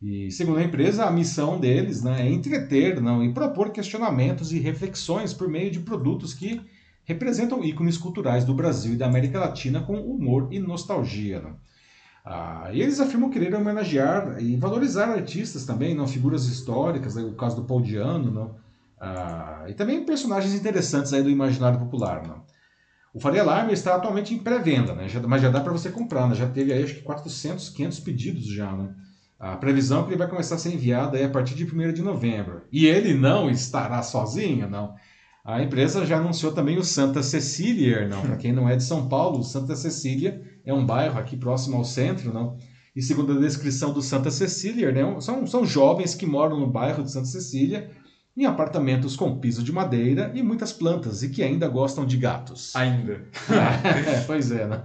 [0.02, 4.60] E, segundo a empresa, a missão deles né, é entreter não, e propor questionamentos e
[4.60, 6.62] reflexões por meio de produtos que
[7.06, 11.40] representam ícones culturais do Brasil e da América Latina com humor e nostalgia.
[11.40, 11.54] Né?
[12.26, 17.24] Ah, e eles afirmam querer homenagear e valorizar artistas também, não figuras históricas, né?
[17.24, 18.56] o caso do Paul Diano, não?
[19.00, 22.44] Ah, e também personagens interessantes aí do imaginário popular.
[23.14, 25.08] O Faria Alarme está atualmente em pré-venda, né?
[25.28, 26.36] mas já dá para você comprar, né?
[26.36, 28.72] já teve aí acho que 400, 500 pedidos já.
[28.72, 28.94] Né?
[29.40, 31.94] A previsão é que ele vai começar a ser enviado aí a partir de 1
[31.94, 32.64] de novembro.
[32.72, 34.96] E ele não estará sozinho, não.
[35.46, 38.20] A empresa já anunciou também o Santa Cecília, não?
[38.20, 41.86] Para quem não é de São Paulo, Santa Cecília é um bairro aqui próximo ao
[41.86, 42.58] centro, não?
[42.96, 47.04] E segundo a descrição do Santa Cecília, né, são, são jovens que moram no bairro
[47.04, 47.92] de Santa Cecília
[48.36, 52.76] em apartamentos com piso de madeira e muitas plantas e que ainda gostam de gatos.
[52.76, 53.22] Ainda.
[54.08, 54.82] é, pois é, né?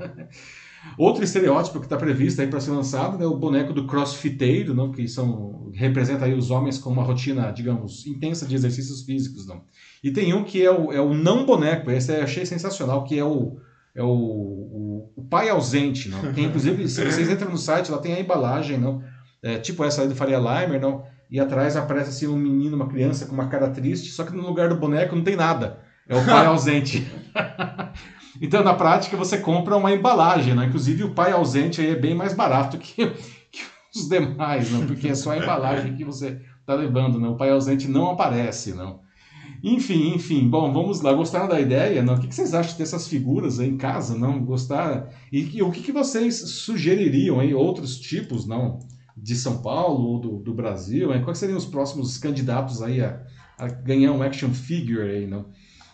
[0.97, 4.91] Outro estereótipo que está previsto aí para ser lançado é o boneco do crossfiteiro, não?
[4.91, 9.47] que são, representa aí os homens com uma rotina, digamos, intensa de exercícios físicos.
[9.47, 9.63] Não?
[10.03, 13.19] E tem um que é o, é o não boneco, esse eu achei sensacional, que
[13.19, 13.59] é o,
[13.95, 16.09] é o, o, o pai ausente.
[16.09, 16.33] Não?
[16.33, 19.03] Tem, inclusive, se vocês entram no site, lá tem a embalagem, não?
[19.43, 21.03] É, tipo essa aí do Faria Limer, não?
[21.31, 24.43] e atrás aparece assim um menino, uma criança com uma cara triste, só que no
[24.43, 25.79] lugar do boneco não tem nada.
[26.09, 27.07] É o pai ausente.
[28.41, 30.67] Então, na prática, você compra uma embalagem, né?
[30.67, 33.07] Inclusive, o pai ausente aí é bem mais barato que,
[33.53, 33.63] que
[33.95, 34.87] os demais, não?
[34.87, 37.29] Porque é só a embalagem que você está levando, né?
[37.29, 39.01] O pai ausente não aparece, não?
[39.63, 40.49] Enfim, enfim.
[40.49, 41.13] Bom, vamos lá.
[41.13, 42.03] Gostaram da ideia?
[42.03, 42.15] Não?
[42.15, 44.17] O que vocês acham dessas figuras aí em casa?
[44.17, 44.43] Não?
[44.43, 45.07] Gostaram?
[45.31, 47.53] E, o que, vocês sugeririam aí?
[47.53, 48.79] Outros tipos, não?
[49.15, 51.13] De São Paulo ou do, do Brasil?
[51.13, 51.23] Hein?
[51.23, 53.21] Quais seriam os próximos candidatos aí a,
[53.59, 55.47] a ganhar um action figure aí, não?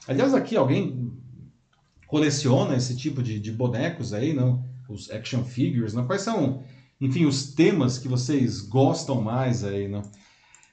[0.06, 1.12] Aliás, aqui alguém
[2.06, 4.64] coleciona esse tipo de, de bonecos aí, não?
[4.88, 6.06] Os action figures, não?
[6.06, 6.62] Quais são,
[7.00, 10.02] enfim, os temas que vocês gostam mais aí, não?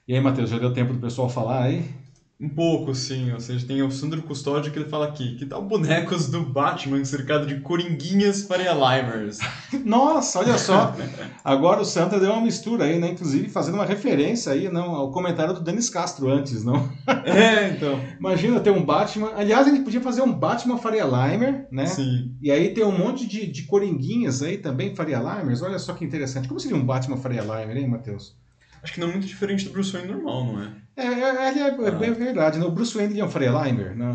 [0.07, 2.02] E aí, Matheus, já deu tempo do pessoal falar aí?
[2.43, 3.31] Um pouco, sim.
[3.31, 7.03] Ou seja, tem o Sandro Custódio que ele fala aqui, que tal bonecos do Batman
[7.05, 9.39] cercado de coringuinhas Faria Limers?
[9.85, 10.93] Nossa, olha só.
[11.41, 13.11] Agora o Santa deu uma mistura aí, né?
[13.11, 16.91] Inclusive fazendo uma referência aí não, ao comentário do Denis Castro antes, não?
[17.25, 17.99] É, então.
[18.19, 19.31] Imagina ter um Batman.
[19.35, 21.85] Aliás, ele podia fazer um Batman Faria Limer, né?
[21.85, 22.35] Sim.
[22.41, 25.61] E aí tem um monte de, de coringuinhas aí também, Faria Limers.
[25.61, 26.47] Olha só que interessante.
[26.47, 28.35] Como seria um Batman Faria Limer, hein, Matheus?
[28.83, 30.71] Acho que não é muito diferente do Bruce Wayne normal, não é?
[30.95, 31.91] É, é, é, é Ah.
[31.91, 32.59] bem verdade.
[32.59, 32.65] Né?
[32.65, 33.95] O Bruce Wayne é um Faria Limer.
[33.95, 34.05] Né?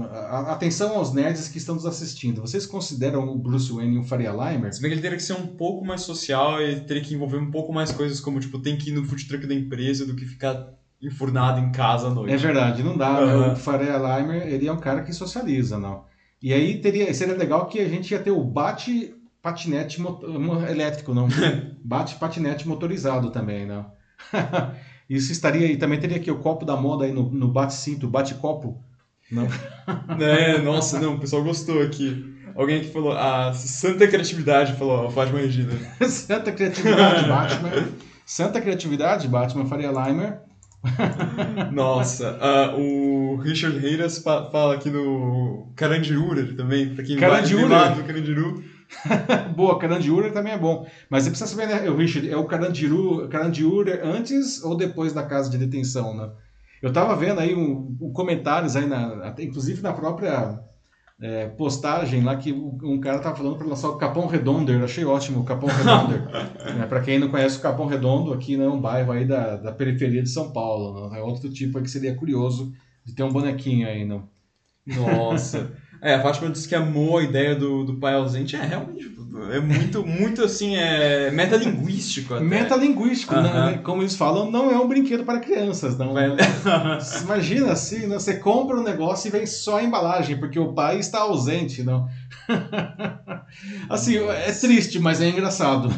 [0.46, 2.40] Atenção aos nerds que estão nos assistindo.
[2.40, 4.72] Vocês consideram o Bruce Wayne um Faria Limer?
[4.72, 7.38] Se bem que ele teria que ser um pouco mais social e teria que envolver
[7.38, 10.14] um pouco mais coisas, como, tipo, tem que ir no food truck da empresa do
[10.14, 10.68] que ficar
[11.02, 12.32] enfurnado em casa à noite.
[12.32, 13.12] É verdade, não dá.
[13.24, 13.32] né?
[13.32, 13.52] Aham.
[13.54, 16.04] O Faria Limer, ele é um cara que socializa, não.
[16.40, 20.00] E aí teria, seria legal que a gente ia ter o bate patinete
[20.70, 21.26] elétrico, não.
[21.82, 23.96] bate patinete motorizado também, não.
[25.08, 28.78] Isso estaria aí, também teria aqui o copo da moda aí no, no bate-cinto, bate-copo.
[29.30, 29.46] Não.
[30.20, 32.34] É, nossa, não, o pessoal gostou aqui.
[32.54, 35.72] Alguém que falou, a santa criatividade falou, ó, Fátima Regina.
[36.06, 37.88] Santa criatividade, Batman.
[38.26, 40.40] Santa criatividade, Batman Faria Limer.
[41.72, 47.68] Nossa, ah, o Richard Reiras fa- fala aqui no Carandirurer também, pra quem Carandirurer.
[47.68, 48.62] vai do Carandiru.
[49.55, 50.86] Boa, Carandirurer também é bom.
[51.11, 55.51] Mas você precisa saber, né, Richard, é o Carandiru, Carandirurer antes ou depois da casa
[55.51, 56.30] de detenção, né?
[56.80, 60.61] Eu tava vendo aí um, um comentários aí, na, até inclusive na própria
[61.20, 64.82] é, postagem lá, que um cara tava falando para lançar o Capão Redonder.
[64.82, 66.22] Achei ótimo o Capão Redonder.
[66.80, 69.57] é, para quem não conhece o Capão Redondo, aqui né, é um bairro aí da,
[69.57, 71.11] da periferia de São Paulo.
[71.11, 71.18] Né?
[71.18, 72.72] É outro tipo aí que seria curioso
[73.05, 74.28] de ter um bonequinho aí, não?
[74.86, 75.72] Nossa.
[76.01, 78.55] É, a Fátima disse que amou a ideia do, do pai ausente.
[78.55, 79.11] É, realmente,
[79.53, 82.44] é muito, muito assim, é metalinguístico até.
[82.44, 83.70] Metalinguístico, né, Aham.
[83.72, 83.78] né?
[83.78, 86.14] como eles falam, não é um brinquedo para crianças, não.
[86.14, 86.30] Vai-
[87.22, 88.14] Imagina assim, né?
[88.18, 92.07] Você compra um negócio e vem só a embalagem, porque o pai está ausente, não.
[93.90, 95.88] assim, é triste, mas é engraçado.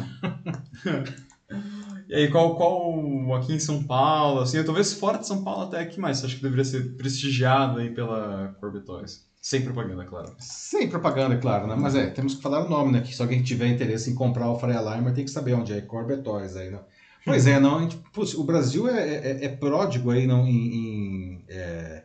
[2.09, 5.85] E aí, qual, qual aqui em São Paulo, assim, talvez fora de São Paulo até,
[5.85, 9.30] que mais acha que deveria ser prestigiado aí pela Corby Toys?
[9.41, 10.35] Sem propaganda, claro.
[10.39, 11.75] Sem propaganda, é claro, né?
[11.75, 13.01] Mas é, temos que falar o nome, né?
[13.01, 15.81] Que se alguém tiver interesse em comprar o Faria Limer, tem que saber onde é
[15.81, 16.79] Corbett Toys aí, né?
[17.25, 19.01] Pois é, não, gente- putz, o Brasil é,
[19.41, 22.03] é, é pródigo aí não, em, em, é,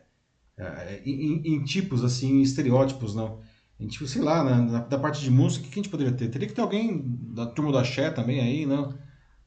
[0.57, 3.39] é, em- em tipos, assim, em estereótipos, não.
[3.79, 6.29] A gente, sei lá, na- da parte de música, o que a gente poderia ter?
[6.29, 7.03] Teria que ter alguém
[7.35, 8.97] da turma do Axé também aí, não?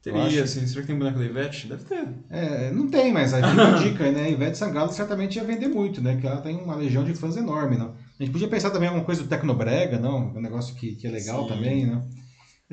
[0.03, 1.67] Teria, acho- assim, será que tem boneco da Ivete?
[1.67, 2.07] Deve ter.
[2.29, 4.31] É, não tem, mas aí fica a dica, né?
[4.31, 6.15] Ivete Sangalo certamente ia vender muito, né?
[6.15, 7.93] Que ela tem uma legião de fãs enorme, não?
[8.19, 10.31] A gente podia pensar também em alguma coisa do Tecnobrega, não?
[10.35, 11.49] Um negócio que, que é legal Sim.
[11.49, 12.01] também, né?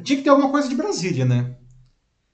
[0.03, 1.51] Tinha que ter alguma coisa de Brasília, né?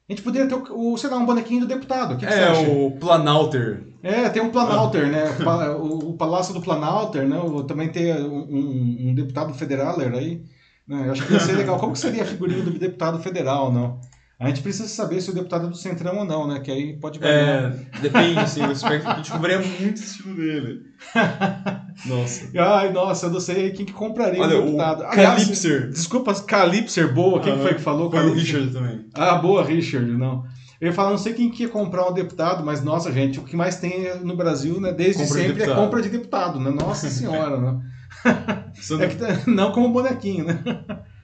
[0.08, 2.16] A gente poderia ter, o, sei lá, um bonequinho do deputado.
[2.16, 2.68] Que, É, acha?
[2.68, 3.82] o Planalter.
[4.02, 5.24] É, tem um Planalter, né?
[5.80, 7.38] O O, Palácio do Planalter, né?
[7.38, 7.90] O- também
[8.22, 10.40] um, um- um deputado federaler aí.
[10.86, 11.06] Né?
[11.06, 11.78] Eu acho que ia ser legal.
[11.78, 13.98] Como que seria a figurinha do deputado federal, não?
[14.38, 16.58] A gente precisa saber se o deputado é do Centrão ou não, né?
[16.58, 17.72] Que aí pode variar.
[17.94, 20.80] É, depende, assim, o espectro a gente varia muito o estilo dele.
[22.06, 22.50] Nossa.
[22.58, 25.04] Ai, nossa, eu não sei quem que compraria Olha, o o deputado.
[25.04, 25.88] Aliás, Calypser.
[25.90, 27.40] desculpa, Calypser, boa.
[27.40, 28.10] Quem que foi que falou?
[28.10, 28.34] Foi o?
[28.34, 29.06] Richard também.
[29.14, 30.44] Ah, boa, Richard, não.
[30.80, 33.44] Eu ia falar, não sei quem que ia comprar um deputado, mas nossa, gente, o
[33.44, 35.84] que mais tem no Brasil, né, desde Compra de sempre, é deputado.
[35.84, 36.70] compra de deputado, né?
[36.70, 37.80] Nossa senhora, né?
[39.00, 40.58] É que tá- não como bonequinho, né?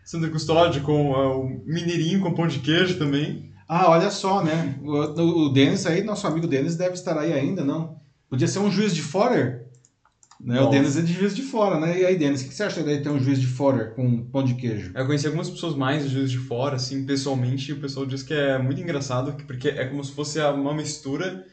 [0.04, 3.50] Sandro Custódio com ah, o mineirinho com pão de queijo também.
[3.68, 4.76] Ah, olha só, né?
[4.82, 8.00] O, o, Denis aí, nosso amigo Denis, deve estar aí ainda, não?
[8.28, 9.64] Podia ser um juiz de fora.
[10.40, 10.60] Né?
[10.60, 10.68] O.
[10.70, 12.00] Denis é de juiz de fora, né?
[12.00, 14.24] E aí, Denis, o que você acha daí de ter um juiz de fora com
[14.24, 14.90] pão de queijo?
[14.94, 18.22] Eu conheci algumas pessoas mais de Juiz de Fora, assim, pessoalmente, e o pessoal diz
[18.22, 21.44] que é muito engraçado, que- porque é como se fosse uma mistura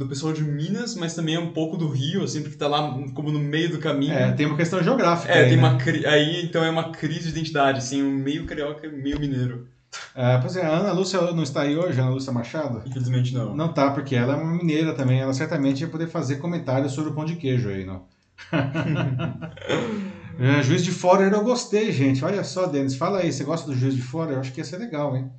[0.00, 2.90] do pessoal de Minas, mas também é um pouco do Rio, assim, porque tá lá
[3.14, 4.14] como no meio do caminho.
[4.14, 5.30] É, tem uma questão geográfica.
[5.30, 5.68] É, aí, tem né?
[5.68, 6.06] uma cri...
[6.06, 9.68] aí então é uma crise de identidade, assim, um meio carioca e meio mineiro.
[10.14, 12.82] É, pois é, a Ana Lúcia não está aí hoje, a Ana Lúcia Machado?
[12.86, 13.54] Infelizmente não.
[13.54, 15.20] Não tá, porque ela é uma mineira também.
[15.20, 18.06] Ela certamente ia poder fazer comentários sobre o pão de queijo aí, não?
[20.42, 22.24] É, juiz de fora eu gostei, gente.
[22.24, 24.32] Olha só, Denis, fala aí, você gosta do juiz de fora?
[24.32, 25.30] Eu acho que ia ser legal, hein?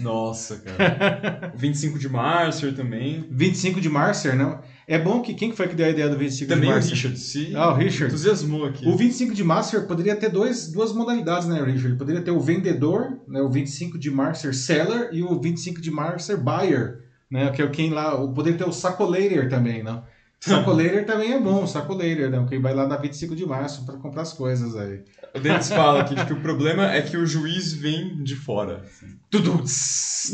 [0.00, 1.52] Nossa, cara.
[1.54, 3.26] O 25 de março também.
[3.30, 4.60] 25 de Marcer, não?
[4.86, 6.74] É bom que quem que foi que deu a ideia do 25 Também de o
[6.74, 6.92] Marcer?
[6.94, 7.18] Richard.
[7.18, 8.06] Se Ah, o Richard.
[8.12, 8.86] entusiasmou aqui.
[8.86, 11.86] O 25 de Marcer poderia ter dois, duas modalidades, né, Richard?
[11.88, 15.90] Ele poderia ter o vendedor, né, o 25 de Marcer seller e o 25 de
[15.90, 20.02] Marcer buyer, né, que é quem lá, o poderia ter o sacoleiro também, né?
[20.42, 22.44] Sacoleiro também é bom, sacoleiro, né?
[22.48, 25.00] Quem vai lá na 25 de março para comprar as coisas aí.
[25.32, 28.82] O Dennis fala aqui que o problema é que o juiz vem de fora.
[29.30, 29.62] Tudo.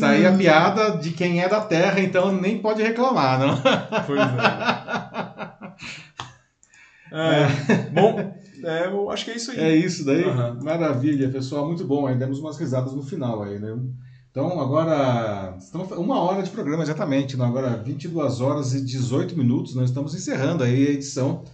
[0.00, 3.60] Tá aí a piada de quem é da terra, então nem pode reclamar, não?
[4.06, 5.68] Pois é.
[7.10, 8.34] É, bom,
[8.64, 9.58] é, eu acho que é isso aí.
[9.58, 10.24] É isso daí?
[10.24, 10.62] Uhum.
[10.62, 11.66] Maravilha, pessoal.
[11.66, 12.06] Muito bom.
[12.06, 13.74] Aí demos umas risadas no final aí, né?
[14.30, 17.44] Então, agora, estamos, uma hora de programa exatamente, né?
[17.44, 21.44] agora 22 horas e 18 minutos, nós estamos encerrando aí a edição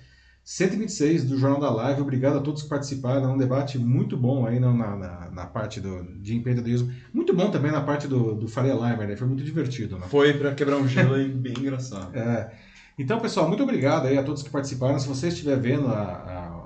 [0.42, 2.02] 126 do Jornal da Live.
[2.02, 6.02] Obrigado a todos que participaram, um debate muito bom aí na, na, na parte do,
[6.20, 9.16] de empreendedorismo, muito bom também na parte do, do Faria Limer, né?
[9.16, 9.96] foi muito divertido.
[9.96, 10.06] Né?
[10.08, 12.14] Foi para quebrar um gelo e bem engraçado.
[12.14, 12.52] É.
[12.98, 14.98] Então, pessoal, muito obrigado aí a todos que participaram.
[14.98, 15.88] Se você estiver vendo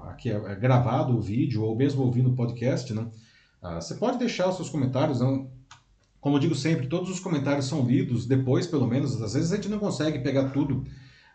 [0.08, 3.06] aqui a, gravado o vídeo ou mesmo ouvindo o podcast, né?
[3.62, 5.50] Ah, você pode deixar os seus comentários, não,
[6.20, 9.20] como digo sempre, todos os comentários são lidos depois, pelo menos.
[9.22, 10.84] Às vezes a gente não consegue pegar tudo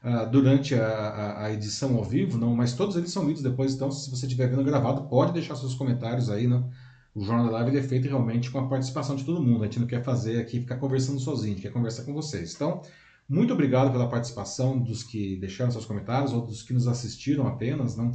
[0.04, 3.74] uh, durante a, a, edição ao vivo, não, mas todos eles são lidos depois.
[3.74, 6.48] Então, se você estiver vendo gravado, pode deixar seus comentários aí.
[6.48, 6.70] Não?
[7.16, 9.64] O Jornal da Live é feito realmente com a participação de todo mundo.
[9.64, 12.54] A gente não quer fazer aqui ficar conversando sozinho, a gente quer conversar com vocês.
[12.54, 12.82] Então,
[13.30, 17.96] muito obrigado pela participação dos que deixaram seus comentários ou dos que nos assistiram apenas.
[17.96, 18.12] Não?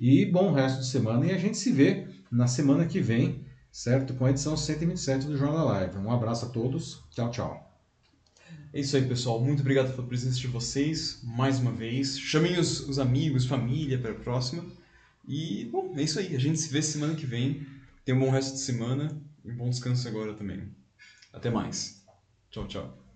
[0.00, 1.26] E bom resto de semana.
[1.26, 4.14] E a gente se vê na semana que vem certo?
[4.14, 5.98] Com a edição 127 do Jornal Live.
[5.98, 7.02] Um abraço a todos.
[7.10, 7.68] Tchau, tchau.
[8.72, 9.40] É isso aí, pessoal.
[9.40, 12.18] Muito obrigado pela presença de vocês mais uma vez.
[12.18, 14.64] Chamem os, os amigos, família para a próxima.
[15.26, 16.34] E, bom, é isso aí.
[16.34, 17.66] A gente se vê semana que vem.
[18.04, 20.68] Tenha um bom resto de semana e um bom descanso agora também.
[21.32, 22.02] Até mais.
[22.50, 23.07] Tchau, tchau.